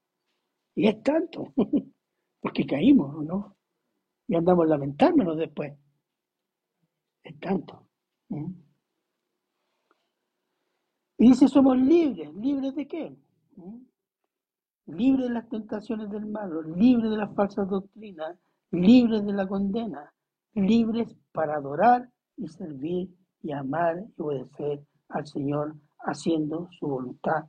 [0.75, 1.53] Y es tanto.
[2.41, 3.55] Porque caímos, ¿no?
[4.27, 5.73] Y andamos lamentándonos después.
[7.23, 7.87] Es tanto.
[11.23, 12.35] Y dice, somos libres.
[12.35, 13.15] ¿Libres de qué?
[14.87, 18.37] Libres de las tentaciones del malo, libres de las falsas doctrinas,
[18.71, 20.13] libres de la condena,
[20.53, 23.09] libres para adorar y servir
[23.41, 27.45] y amar y obedecer al Señor haciendo su voluntad,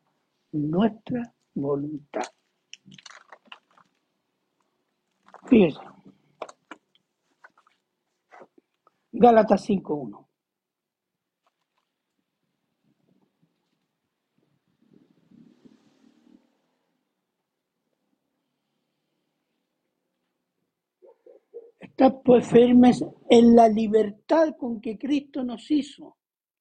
[0.53, 2.22] nuestra voluntad.
[5.49, 5.81] Fíjense.
[9.11, 10.34] Gálatas 5.1.
[21.97, 26.16] Estad pues firmes en la libertad con que Cristo nos hizo,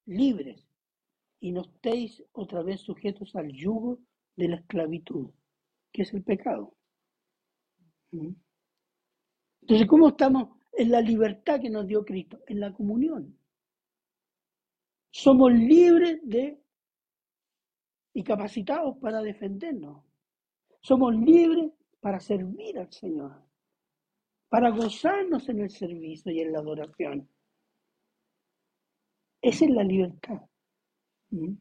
[0.06, 0.64] libres,
[1.40, 3.98] y no estéis otra vez sujetos al yugo
[4.36, 5.32] de la esclavitud,
[5.92, 6.76] que es el pecado.
[8.12, 8.36] ¿Mm?
[9.62, 12.40] Entonces, ¿cómo estamos en la libertad que nos dio Cristo?
[12.46, 13.36] En la comunión.
[15.10, 16.62] Somos libres de
[18.14, 20.06] y capacitados para defendernos.
[20.80, 23.53] Somos libres para servir al Señor
[24.54, 27.28] para gozarnos en el servicio y en la adoración.
[29.42, 30.42] Esa es la libertad.
[31.32, 31.56] ¿Mm?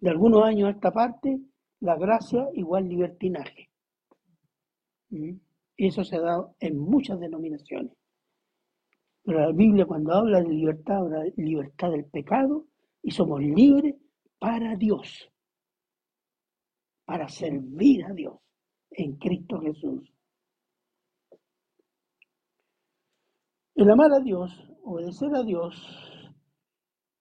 [0.00, 1.38] De algunos años a esta parte,
[1.78, 3.70] la gracia igual libertinaje.
[5.10, 5.34] ¿Mm?
[5.76, 7.96] Y eso se ha dado en muchas denominaciones.
[9.22, 12.66] Pero la Biblia cuando habla de libertad, habla de libertad del pecado
[13.04, 13.94] y somos libres
[14.40, 15.30] para Dios,
[17.04, 18.34] para servir a Dios
[18.90, 20.12] en Cristo Jesús.
[23.80, 24.52] El amar a Dios,
[24.84, 25.74] obedecer a Dios,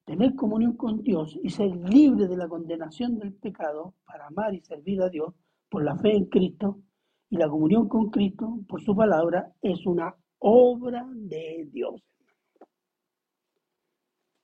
[0.04, 4.60] tener comunión con Dios y ser libre de la condenación del pecado para amar y
[4.60, 5.34] servir a Dios
[5.70, 6.82] por la fe en Cristo
[7.30, 12.04] y la comunión con Cristo por su palabra es una obra de Dios.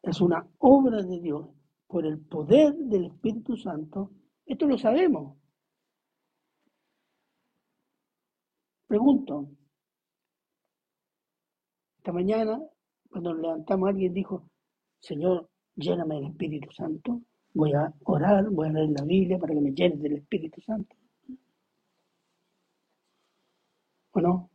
[0.02, 1.50] Es una obra de Dios
[1.86, 4.12] por el poder del Espíritu Santo.
[4.46, 5.36] Esto lo sabemos.
[8.88, 9.50] Pregunto,
[12.06, 12.62] esta mañana,
[13.10, 14.48] cuando nos levantamos, alguien dijo,
[15.00, 17.20] Señor, lléname del Espíritu Santo.
[17.52, 20.96] Voy a orar, voy a leer la Biblia para que me llenes del Espíritu Santo.
[24.12, 24.52] ¿O no?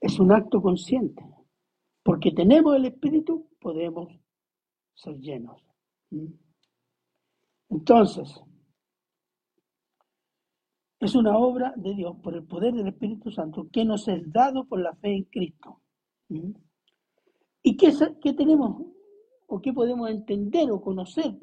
[0.00, 1.24] Es un acto consciente.
[2.04, 4.16] Porque tenemos el Espíritu, podemos
[4.94, 5.60] ser llenos.
[6.10, 6.26] ¿Mm?
[7.70, 8.40] Entonces,
[11.04, 14.64] es una obra de Dios por el poder del Espíritu Santo que nos es dado
[14.64, 15.80] por la fe en Cristo.
[16.28, 16.52] ¿Mm?
[17.62, 17.92] ¿Y qué,
[18.22, 18.82] qué, tenemos
[19.46, 21.34] o qué podemos entender o conocer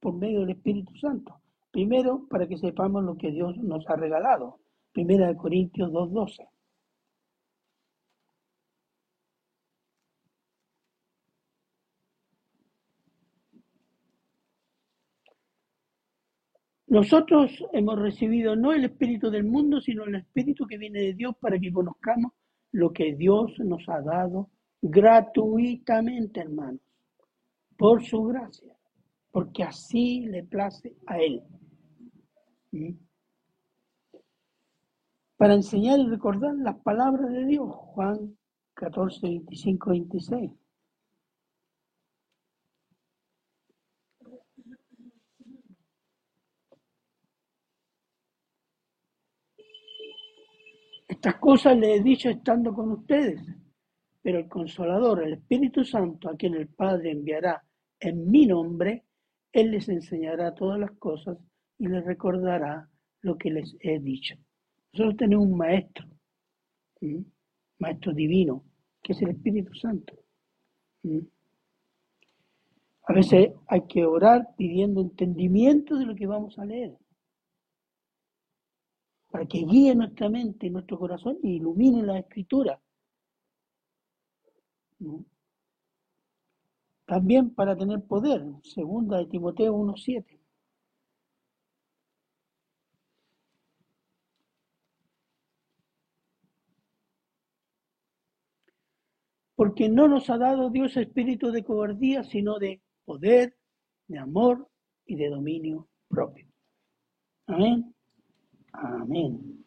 [0.00, 1.40] por medio del Espíritu Santo?
[1.70, 4.60] Primero, para que sepamos lo que Dios nos ha regalado.
[4.92, 6.48] Primera de Corintios 2.12.
[16.94, 21.34] Nosotros hemos recibido no el espíritu del mundo, sino el espíritu que viene de Dios
[21.40, 22.30] para que conozcamos
[22.70, 26.80] lo que Dios nos ha dado gratuitamente, hermanos,
[27.76, 28.76] por su gracia,
[29.32, 31.42] porque así le place a Él.
[32.70, 32.92] ¿Mm?
[35.36, 38.36] Para enseñar y recordar las palabras de Dios, Juan
[38.74, 40.50] 14, 25, 26.
[51.24, 53.40] Estas cosas les he dicho estando con ustedes,
[54.20, 57.64] pero el Consolador, el Espíritu Santo, a quien el Padre enviará
[57.98, 59.04] en mi nombre,
[59.50, 61.38] Él les enseñará todas las cosas
[61.78, 62.90] y les recordará
[63.22, 64.34] lo que les he dicho.
[64.92, 66.06] Nosotros tenemos un maestro,
[67.78, 68.62] maestro divino,
[69.02, 70.12] que es el Espíritu Santo.
[73.04, 76.94] A veces hay que orar pidiendo entendimiento de lo que vamos a leer
[79.34, 82.80] para que guíe nuestra mente y nuestro corazón y ilumine la escritura.
[87.04, 90.38] También para tener poder, segunda de Timoteo 1.7.
[99.56, 103.56] Porque no nos ha dado Dios espíritu de cobardía, sino de poder,
[104.06, 104.70] de amor
[105.04, 106.46] y de dominio propio.
[107.48, 107.94] Amén.
[108.74, 109.64] Amén.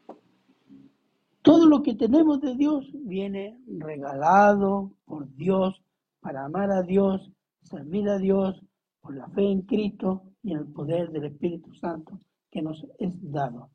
[1.41, 5.82] Todo lo que tenemos de Dios viene regalado por Dios
[6.20, 7.32] para amar a Dios,
[7.62, 8.62] servir a Dios
[8.99, 12.20] por la fe en Cristo y en el poder del Espíritu Santo
[12.51, 13.70] que nos es dado.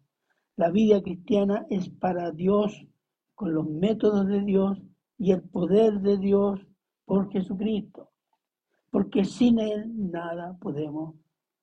[0.56, 2.86] La vida cristiana es para Dios
[3.34, 4.82] con los métodos de Dios
[5.16, 6.60] y el poder de Dios
[7.06, 8.10] por Jesucristo.
[8.90, 11.14] Porque sin Él nada podemos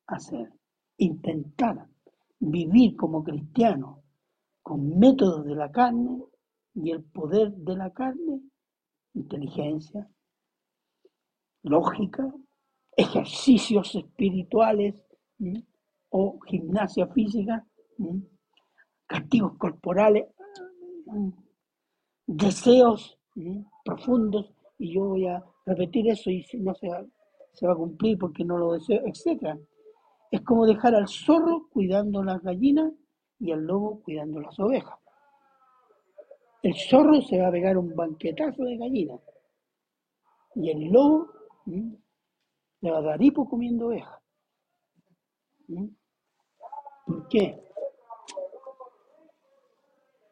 [0.08, 0.52] hacer.
[0.98, 1.88] Intentar
[2.40, 4.00] vivir como cristianos
[4.62, 6.24] con métodos de la carne
[6.76, 8.42] y el poder de la carne,
[9.14, 10.08] inteligencia,
[11.64, 12.32] lógica,
[12.96, 14.96] ejercicios espirituales
[16.10, 17.66] o gimnasia física,
[19.08, 20.28] castigos corporales,
[22.26, 23.18] deseos
[23.84, 27.06] profundos, y yo voy a repetir eso y no se va,
[27.54, 29.60] se va a cumplir porque no lo deseo, etc.
[30.32, 32.94] Es como dejar al zorro cuidando las gallinas
[33.40, 35.00] y al lobo cuidando las ovejas.
[36.62, 39.22] El zorro se va a pegar un banquetazo de gallinas
[40.56, 41.28] y el lobo
[41.66, 44.20] le va a dar hipo comiendo ovejas.
[47.06, 47.64] ¿Por qué?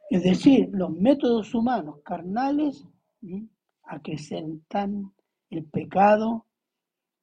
[0.10, 2.86] Es decir, los métodos humanos carnales
[3.84, 5.14] acrecentan
[5.50, 6.45] el pecado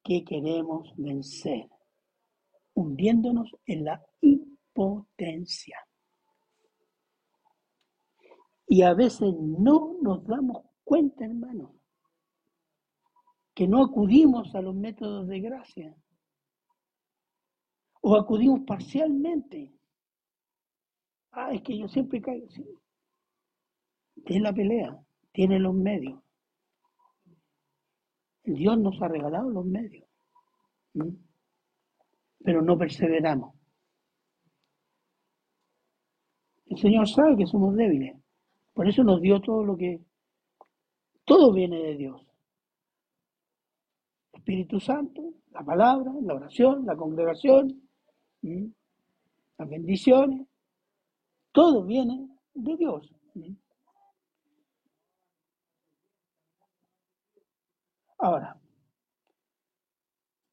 [0.03, 1.67] que queremos vencer,
[2.75, 5.79] hundiéndonos en la impotencia.
[8.67, 11.73] Y a veces no nos damos cuenta, hermano,
[13.53, 15.95] que no acudimos a los métodos de gracia
[18.01, 19.75] o acudimos parcialmente
[21.35, 22.49] Ah, es que yo siempre caigo.
[22.49, 22.65] Sí.
[24.25, 24.97] Tiene la pelea,
[25.33, 26.17] tiene los medios.
[28.45, 30.07] Dios nos ha regalado los medios.
[32.45, 33.55] Pero no perseveramos.
[36.67, 38.15] El Señor sabe que somos débiles.
[38.73, 39.99] Por eso nos dio todo lo que...
[41.25, 42.21] Todo viene de Dios.
[44.31, 47.81] Espíritu Santo, la palabra, la oración, la congregación,
[48.41, 50.47] las bendiciones,
[51.51, 53.11] todo viene de Dios.
[58.19, 58.55] Ahora,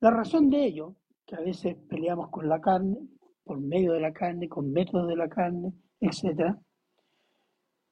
[0.00, 0.96] la razón de ello,
[1.32, 2.98] a veces peleamos con la carne,
[3.44, 6.56] por medio de la carne, con métodos de la carne, etc.,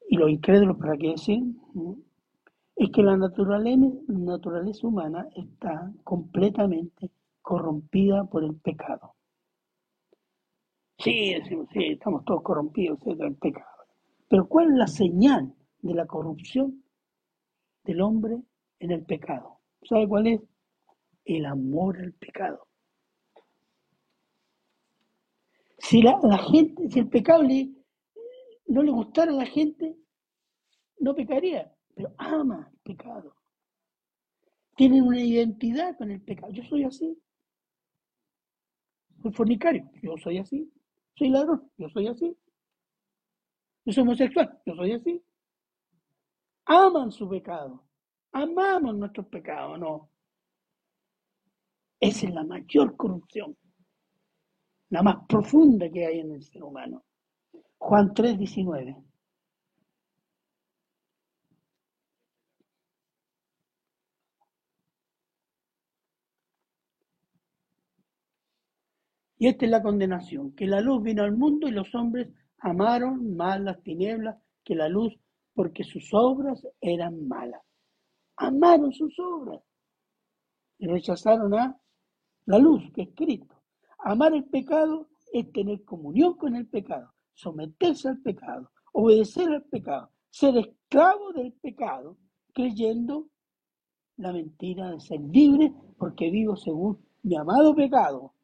[0.08, 1.40] y los incrédulos, ¿para qué decir?
[2.74, 9.14] Es que la naturaleza, naturaleza humana está completamente corrompida por el pecado.
[10.98, 13.20] Sí, decimos, sí, estamos todos corrompidos, etc.
[13.20, 13.66] El pecado.
[14.28, 16.82] Pero ¿cuál es la señal de la corrupción
[17.84, 18.42] del hombre
[18.80, 19.60] en el pecado?
[19.82, 20.40] ¿Sabe cuál es?
[21.24, 22.66] El amor al pecado.
[25.80, 29.96] Si la, gente, si el pecado no le gustara a la gente,
[30.98, 33.34] no pecaría, pero ama el pecado.
[34.76, 36.52] Tienen una identidad con el pecado.
[36.52, 37.18] Yo soy así.
[39.22, 40.70] Soy fornicario, yo soy así.
[41.14, 42.36] Soy ladrón, yo soy así.
[43.84, 45.22] Yo soy homosexual, yo soy así.
[46.66, 47.82] Aman su pecado.
[48.32, 50.10] Amamos nuestros pecados, no.
[51.98, 53.56] Esa es la mayor corrupción,
[54.90, 57.04] la más profunda que hay en el ser humano.
[57.78, 58.96] Juan 3, 19.
[69.38, 72.28] Y esta es la condenación, que la luz vino al mundo y los hombres
[72.58, 75.18] amaron más las tinieblas que la luz
[75.54, 77.62] porque sus obras eran malas.
[78.36, 79.62] Amaron sus obras
[80.78, 81.80] y rechazaron a
[82.44, 83.59] la luz, que es Cristo.
[84.04, 90.10] Amar el pecado es tener comunión con el pecado, someterse al pecado, obedecer al pecado,
[90.30, 92.16] ser esclavo del pecado,
[92.52, 93.28] creyendo
[94.16, 98.34] la mentira de ser libre porque vivo según mi amado pecado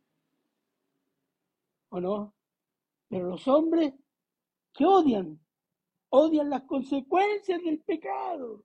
[1.89, 2.35] ¿o no?
[3.09, 3.95] Pero los hombres
[4.73, 5.39] que odian,
[6.11, 8.63] odian las consecuencias del pecado.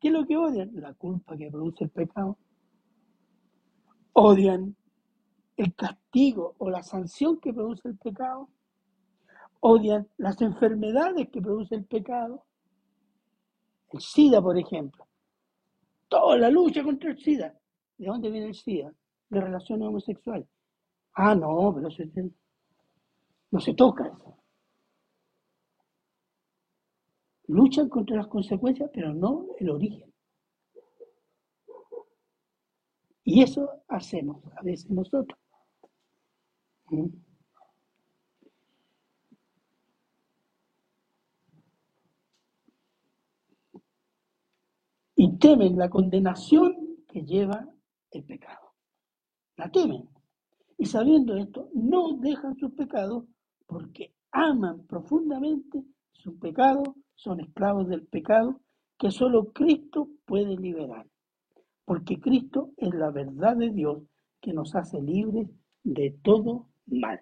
[0.00, 0.70] ¿Qué es lo que odian?
[0.74, 2.38] La culpa que produce el pecado.
[4.12, 4.74] Odian
[5.60, 8.48] el castigo o la sanción que produce el pecado.
[9.60, 12.46] Odian las enfermedades que produce el pecado.
[13.90, 15.06] El SIDA, por ejemplo.
[16.08, 17.54] Toda la lucha contra el SIDA.
[17.98, 18.90] ¿De dónde viene el SIDA?
[19.28, 20.48] De relaciones homosexuales.
[21.12, 21.88] Ah, no, pero
[23.50, 24.38] no se toca eso.
[27.48, 30.10] Luchan contra las consecuencias, pero no el origen.
[33.24, 35.38] Y eso hacemos a veces nosotros.
[45.16, 47.68] Y temen la condenación que lleva
[48.10, 48.74] el pecado.
[49.56, 50.08] La temen.
[50.78, 53.24] Y sabiendo esto, no dejan sus pecados
[53.66, 58.60] porque aman profundamente su pecado, son esclavos del pecado
[58.98, 61.06] que solo Cristo puede liberar.
[61.84, 64.02] Porque Cristo es la verdad de Dios
[64.40, 65.48] que nos hace libres
[65.82, 67.20] de todo mal.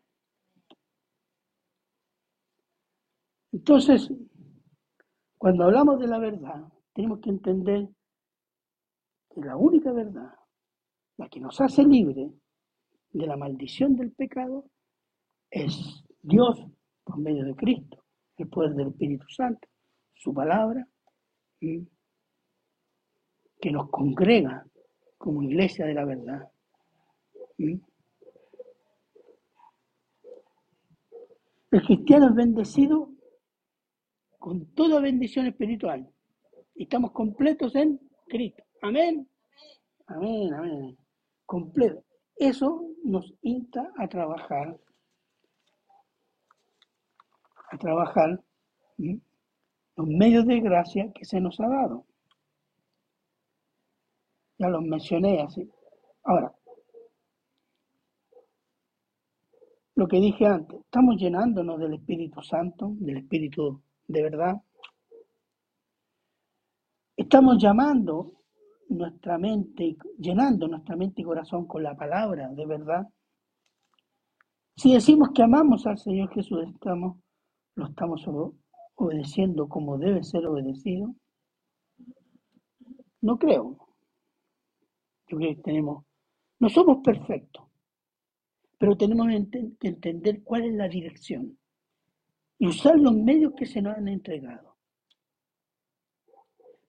[3.52, 4.10] Entonces,
[5.36, 7.88] cuando hablamos de la verdad, tenemos que entender
[9.34, 10.34] que la única verdad,
[11.16, 12.30] la que nos hace libres
[13.10, 14.70] de la maldición del pecado,
[15.50, 16.64] es Dios
[17.04, 18.04] por medio de Cristo,
[18.36, 19.68] el poder del Espíritu Santo,
[20.14, 20.86] su palabra,
[21.60, 24.66] que nos congrega
[25.16, 26.50] como iglesia de la verdad.
[31.70, 33.10] El cristiano es bendecido
[34.38, 36.10] con toda bendición espiritual.
[36.74, 38.62] Estamos completos en Cristo.
[38.80, 39.28] Amén.
[40.06, 40.98] Amén, amén.
[41.44, 42.04] Completo.
[42.36, 44.78] Eso nos insta a trabajar,
[47.70, 48.42] a trabajar
[48.96, 52.06] los medios de gracia que se nos ha dado.
[54.56, 55.70] Ya los mencioné así.
[56.24, 56.54] Ahora,
[59.98, 64.62] lo que dije antes, estamos llenándonos del Espíritu Santo, del Espíritu de verdad.
[67.16, 68.44] Estamos llamando
[68.90, 73.08] nuestra mente, llenando nuestra mente y corazón con la palabra de verdad.
[74.76, 76.60] Si decimos que amamos al Señor Jesús,
[77.74, 78.24] lo estamos
[78.94, 81.12] obedeciendo como debe ser obedecido.
[83.20, 83.76] No creo.
[85.26, 86.04] Yo creo que tenemos,
[86.60, 87.67] no somos perfectos,
[88.78, 89.26] pero tenemos
[89.80, 91.58] que entender cuál es la dirección
[92.58, 94.76] y usar los medios que se nos han entregado.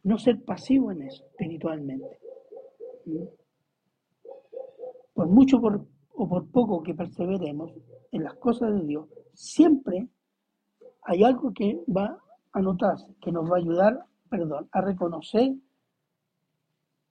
[0.04, 2.20] No ser pasivo en eso, espiritualmente.
[3.06, 3.24] ¿Mm?
[5.14, 7.72] Por mucho o por poco que perseveremos
[8.12, 10.08] en las cosas de Dios, siempre
[11.04, 12.18] hay algo que va
[12.52, 15.56] a notarse, que nos va a ayudar, perdón, a reconocer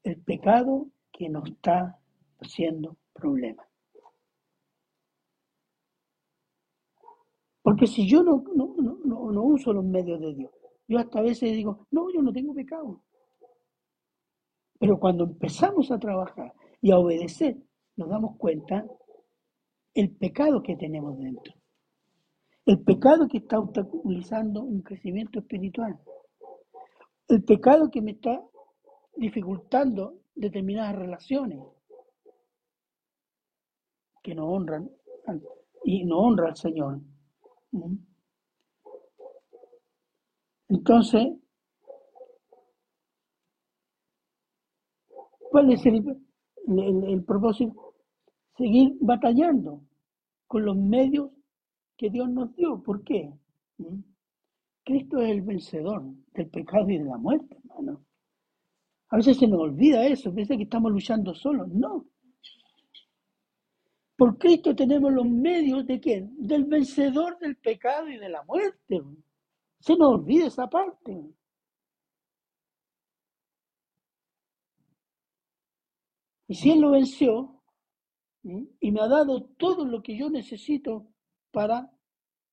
[0.03, 1.99] el pecado que nos está
[2.41, 3.67] haciendo problema.
[7.68, 10.50] Porque si yo no, no, uso los medios de Dios,
[10.88, 13.02] yo hasta a veces digo, no, yo no tengo pecado.
[14.80, 17.58] Pero cuando empezamos a trabajar y a obedecer,
[17.96, 18.86] nos damos cuenta
[19.92, 21.52] el pecado que tenemos dentro.
[22.64, 26.00] El pecado que está obstaculizando un crecimiento espiritual.
[27.28, 28.42] El pecado que me está
[29.14, 31.60] dificultando determinadas relaciones
[34.22, 34.90] que no honran
[35.84, 37.02] y no honra al Señor.
[40.68, 41.28] Entonces,
[45.50, 47.94] ¿cuál es el, propósito?
[48.56, 49.82] Seguir batallando
[50.46, 51.30] con los medios
[51.96, 52.82] que Dios nos dio.
[52.82, 53.32] ¿Por qué?
[54.84, 58.04] Cristo es el vencedor del pecado y de la muerte, hermano.
[59.10, 61.68] A veces se nos olvida eso, piensa que estamos luchando solos.
[61.68, 62.06] No,
[64.18, 66.34] por Cristo tenemos los medios de quién?
[66.36, 69.00] Del vencedor del pecado y de la muerte.
[69.78, 71.22] Se nos olvida esa parte.
[76.48, 77.62] Y si Él lo venció
[78.42, 81.06] y me ha dado todo lo que yo necesito
[81.52, 81.88] para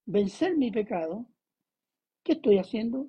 [0.05, 1.25] vencer mi pecado,
[2.23, 3.07] ¿qué estoy haciendo?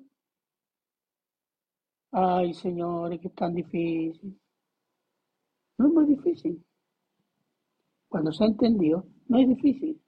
[2.11, 4.41] Ay, señores, que es tan difícil.
[5.77, 6.66] No es muy difícil.
[8.09, 10.01] Cuando se ha entendido, no es difícil.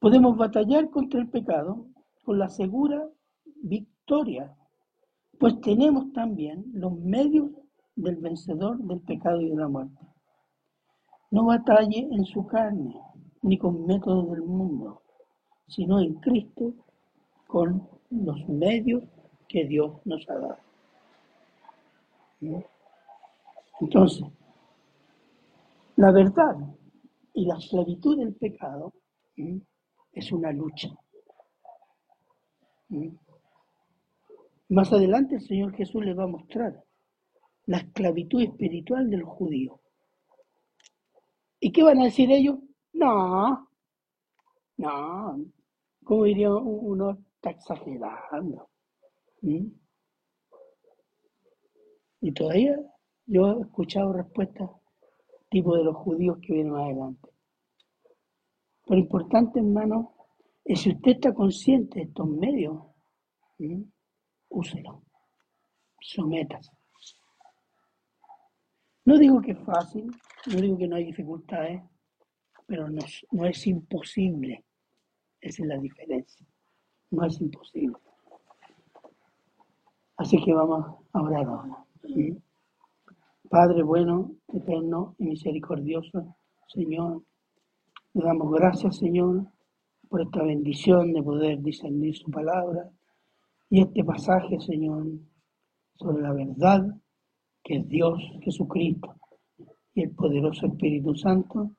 [0.00, 1.86] Podemos batallar contra el pecado
[2.24, 3.08] con la segura
[3.62, 4.52] victoria,
[5.38, 7.50] pues tenemos también los medios
[7.94, 10.00] del vencedor del pecado y de la muerte.
[11.30, 13.00] No batalle en su carne,
[13.42, 15.02] ni con métodos del mundo,
[15.68, 16.74] sino en Cristo
[17.46, 19.04] con los medios
[19.48, 20.71] que Dios nos ha dado.
[23.80, 24.24] Entonces,
[25.96, 26.56] la verdad
[27.34, 28.92] y la esclavitud del pecado
[30.12, 30.88] es una lucha.
[34.68, 36.82] Más adelante el Señor Jesús les va a mostrar
[37.66, 39.80] la esclavitud espiritual del judío.
[41.60, 42.58] ¿Y qué van a decir ellos?
[42.92, 43.68] No,
[44.76, 45.44] no,
[46.04, 48.68] como diría uno, está exagerando.
[52.22, 52.78] Y todavía
[53.26, 54.70] yo he escuchado respuestas
[55.50, 57.28] tipo de los judíos que vienen adelante.
[58.86, 60.14] Lo importante, hermano,
[60.64, 62.80] es si usted está consciente de estos medios,
[64.48, 65.02] úselo,
[66.00, 66.70] sométase.
[69.04, 70.10] No digo que es fácil,
[70.46, 71.82] no digo que no hay dificultades,
[72.66, 73.02] pero no,
[73.32, 74.64] no es imposible.
[75.40, 76.46] Esa es la diferencia.
[77.10, 77.96] No es imposible.
[80.16, 81.84] Así que vamos a orar ahora.
[83.48, 86.36] Padre bueno, eterno y misericordioso,
[86.68, 87.22] Señor,
[88.14, 89.46] le damos gracias, Señor,
[90.08, 92.90] por esta bendición de poder discernir su palabra
[93.70, 95.06] y este pasaje, Señor,
[95.94, 96.94] sobre la verdad
[97.62, 99.14] que es Dios Jesucristo
[99.94, 101.70] y el poderoso Espíritu Santo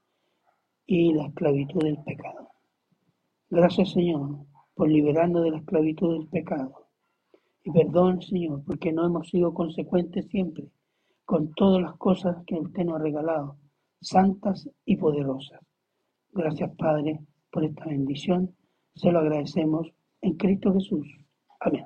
[0.86, 2.50] y la esclavitud del pecado.
[3.50, 6.83] Gracias, Señor, por liberarnos de la esclavitud del pecado.
[7.64, 10.70] Y perdón, Señor, porque no hemos sido consecuentes siempre
[11.26, 13.58] con todas las cosas que usted nos ha regalado,
[14.02, 15.62] santas y poderosas.
[16.32, 18.54] Gracias, Padre, por esta bendición.
[18.96, 19.88] Se lo agradecemos
[20.22, 21.08] en Cristo Jesús.
[21.60, 21.86] Amén.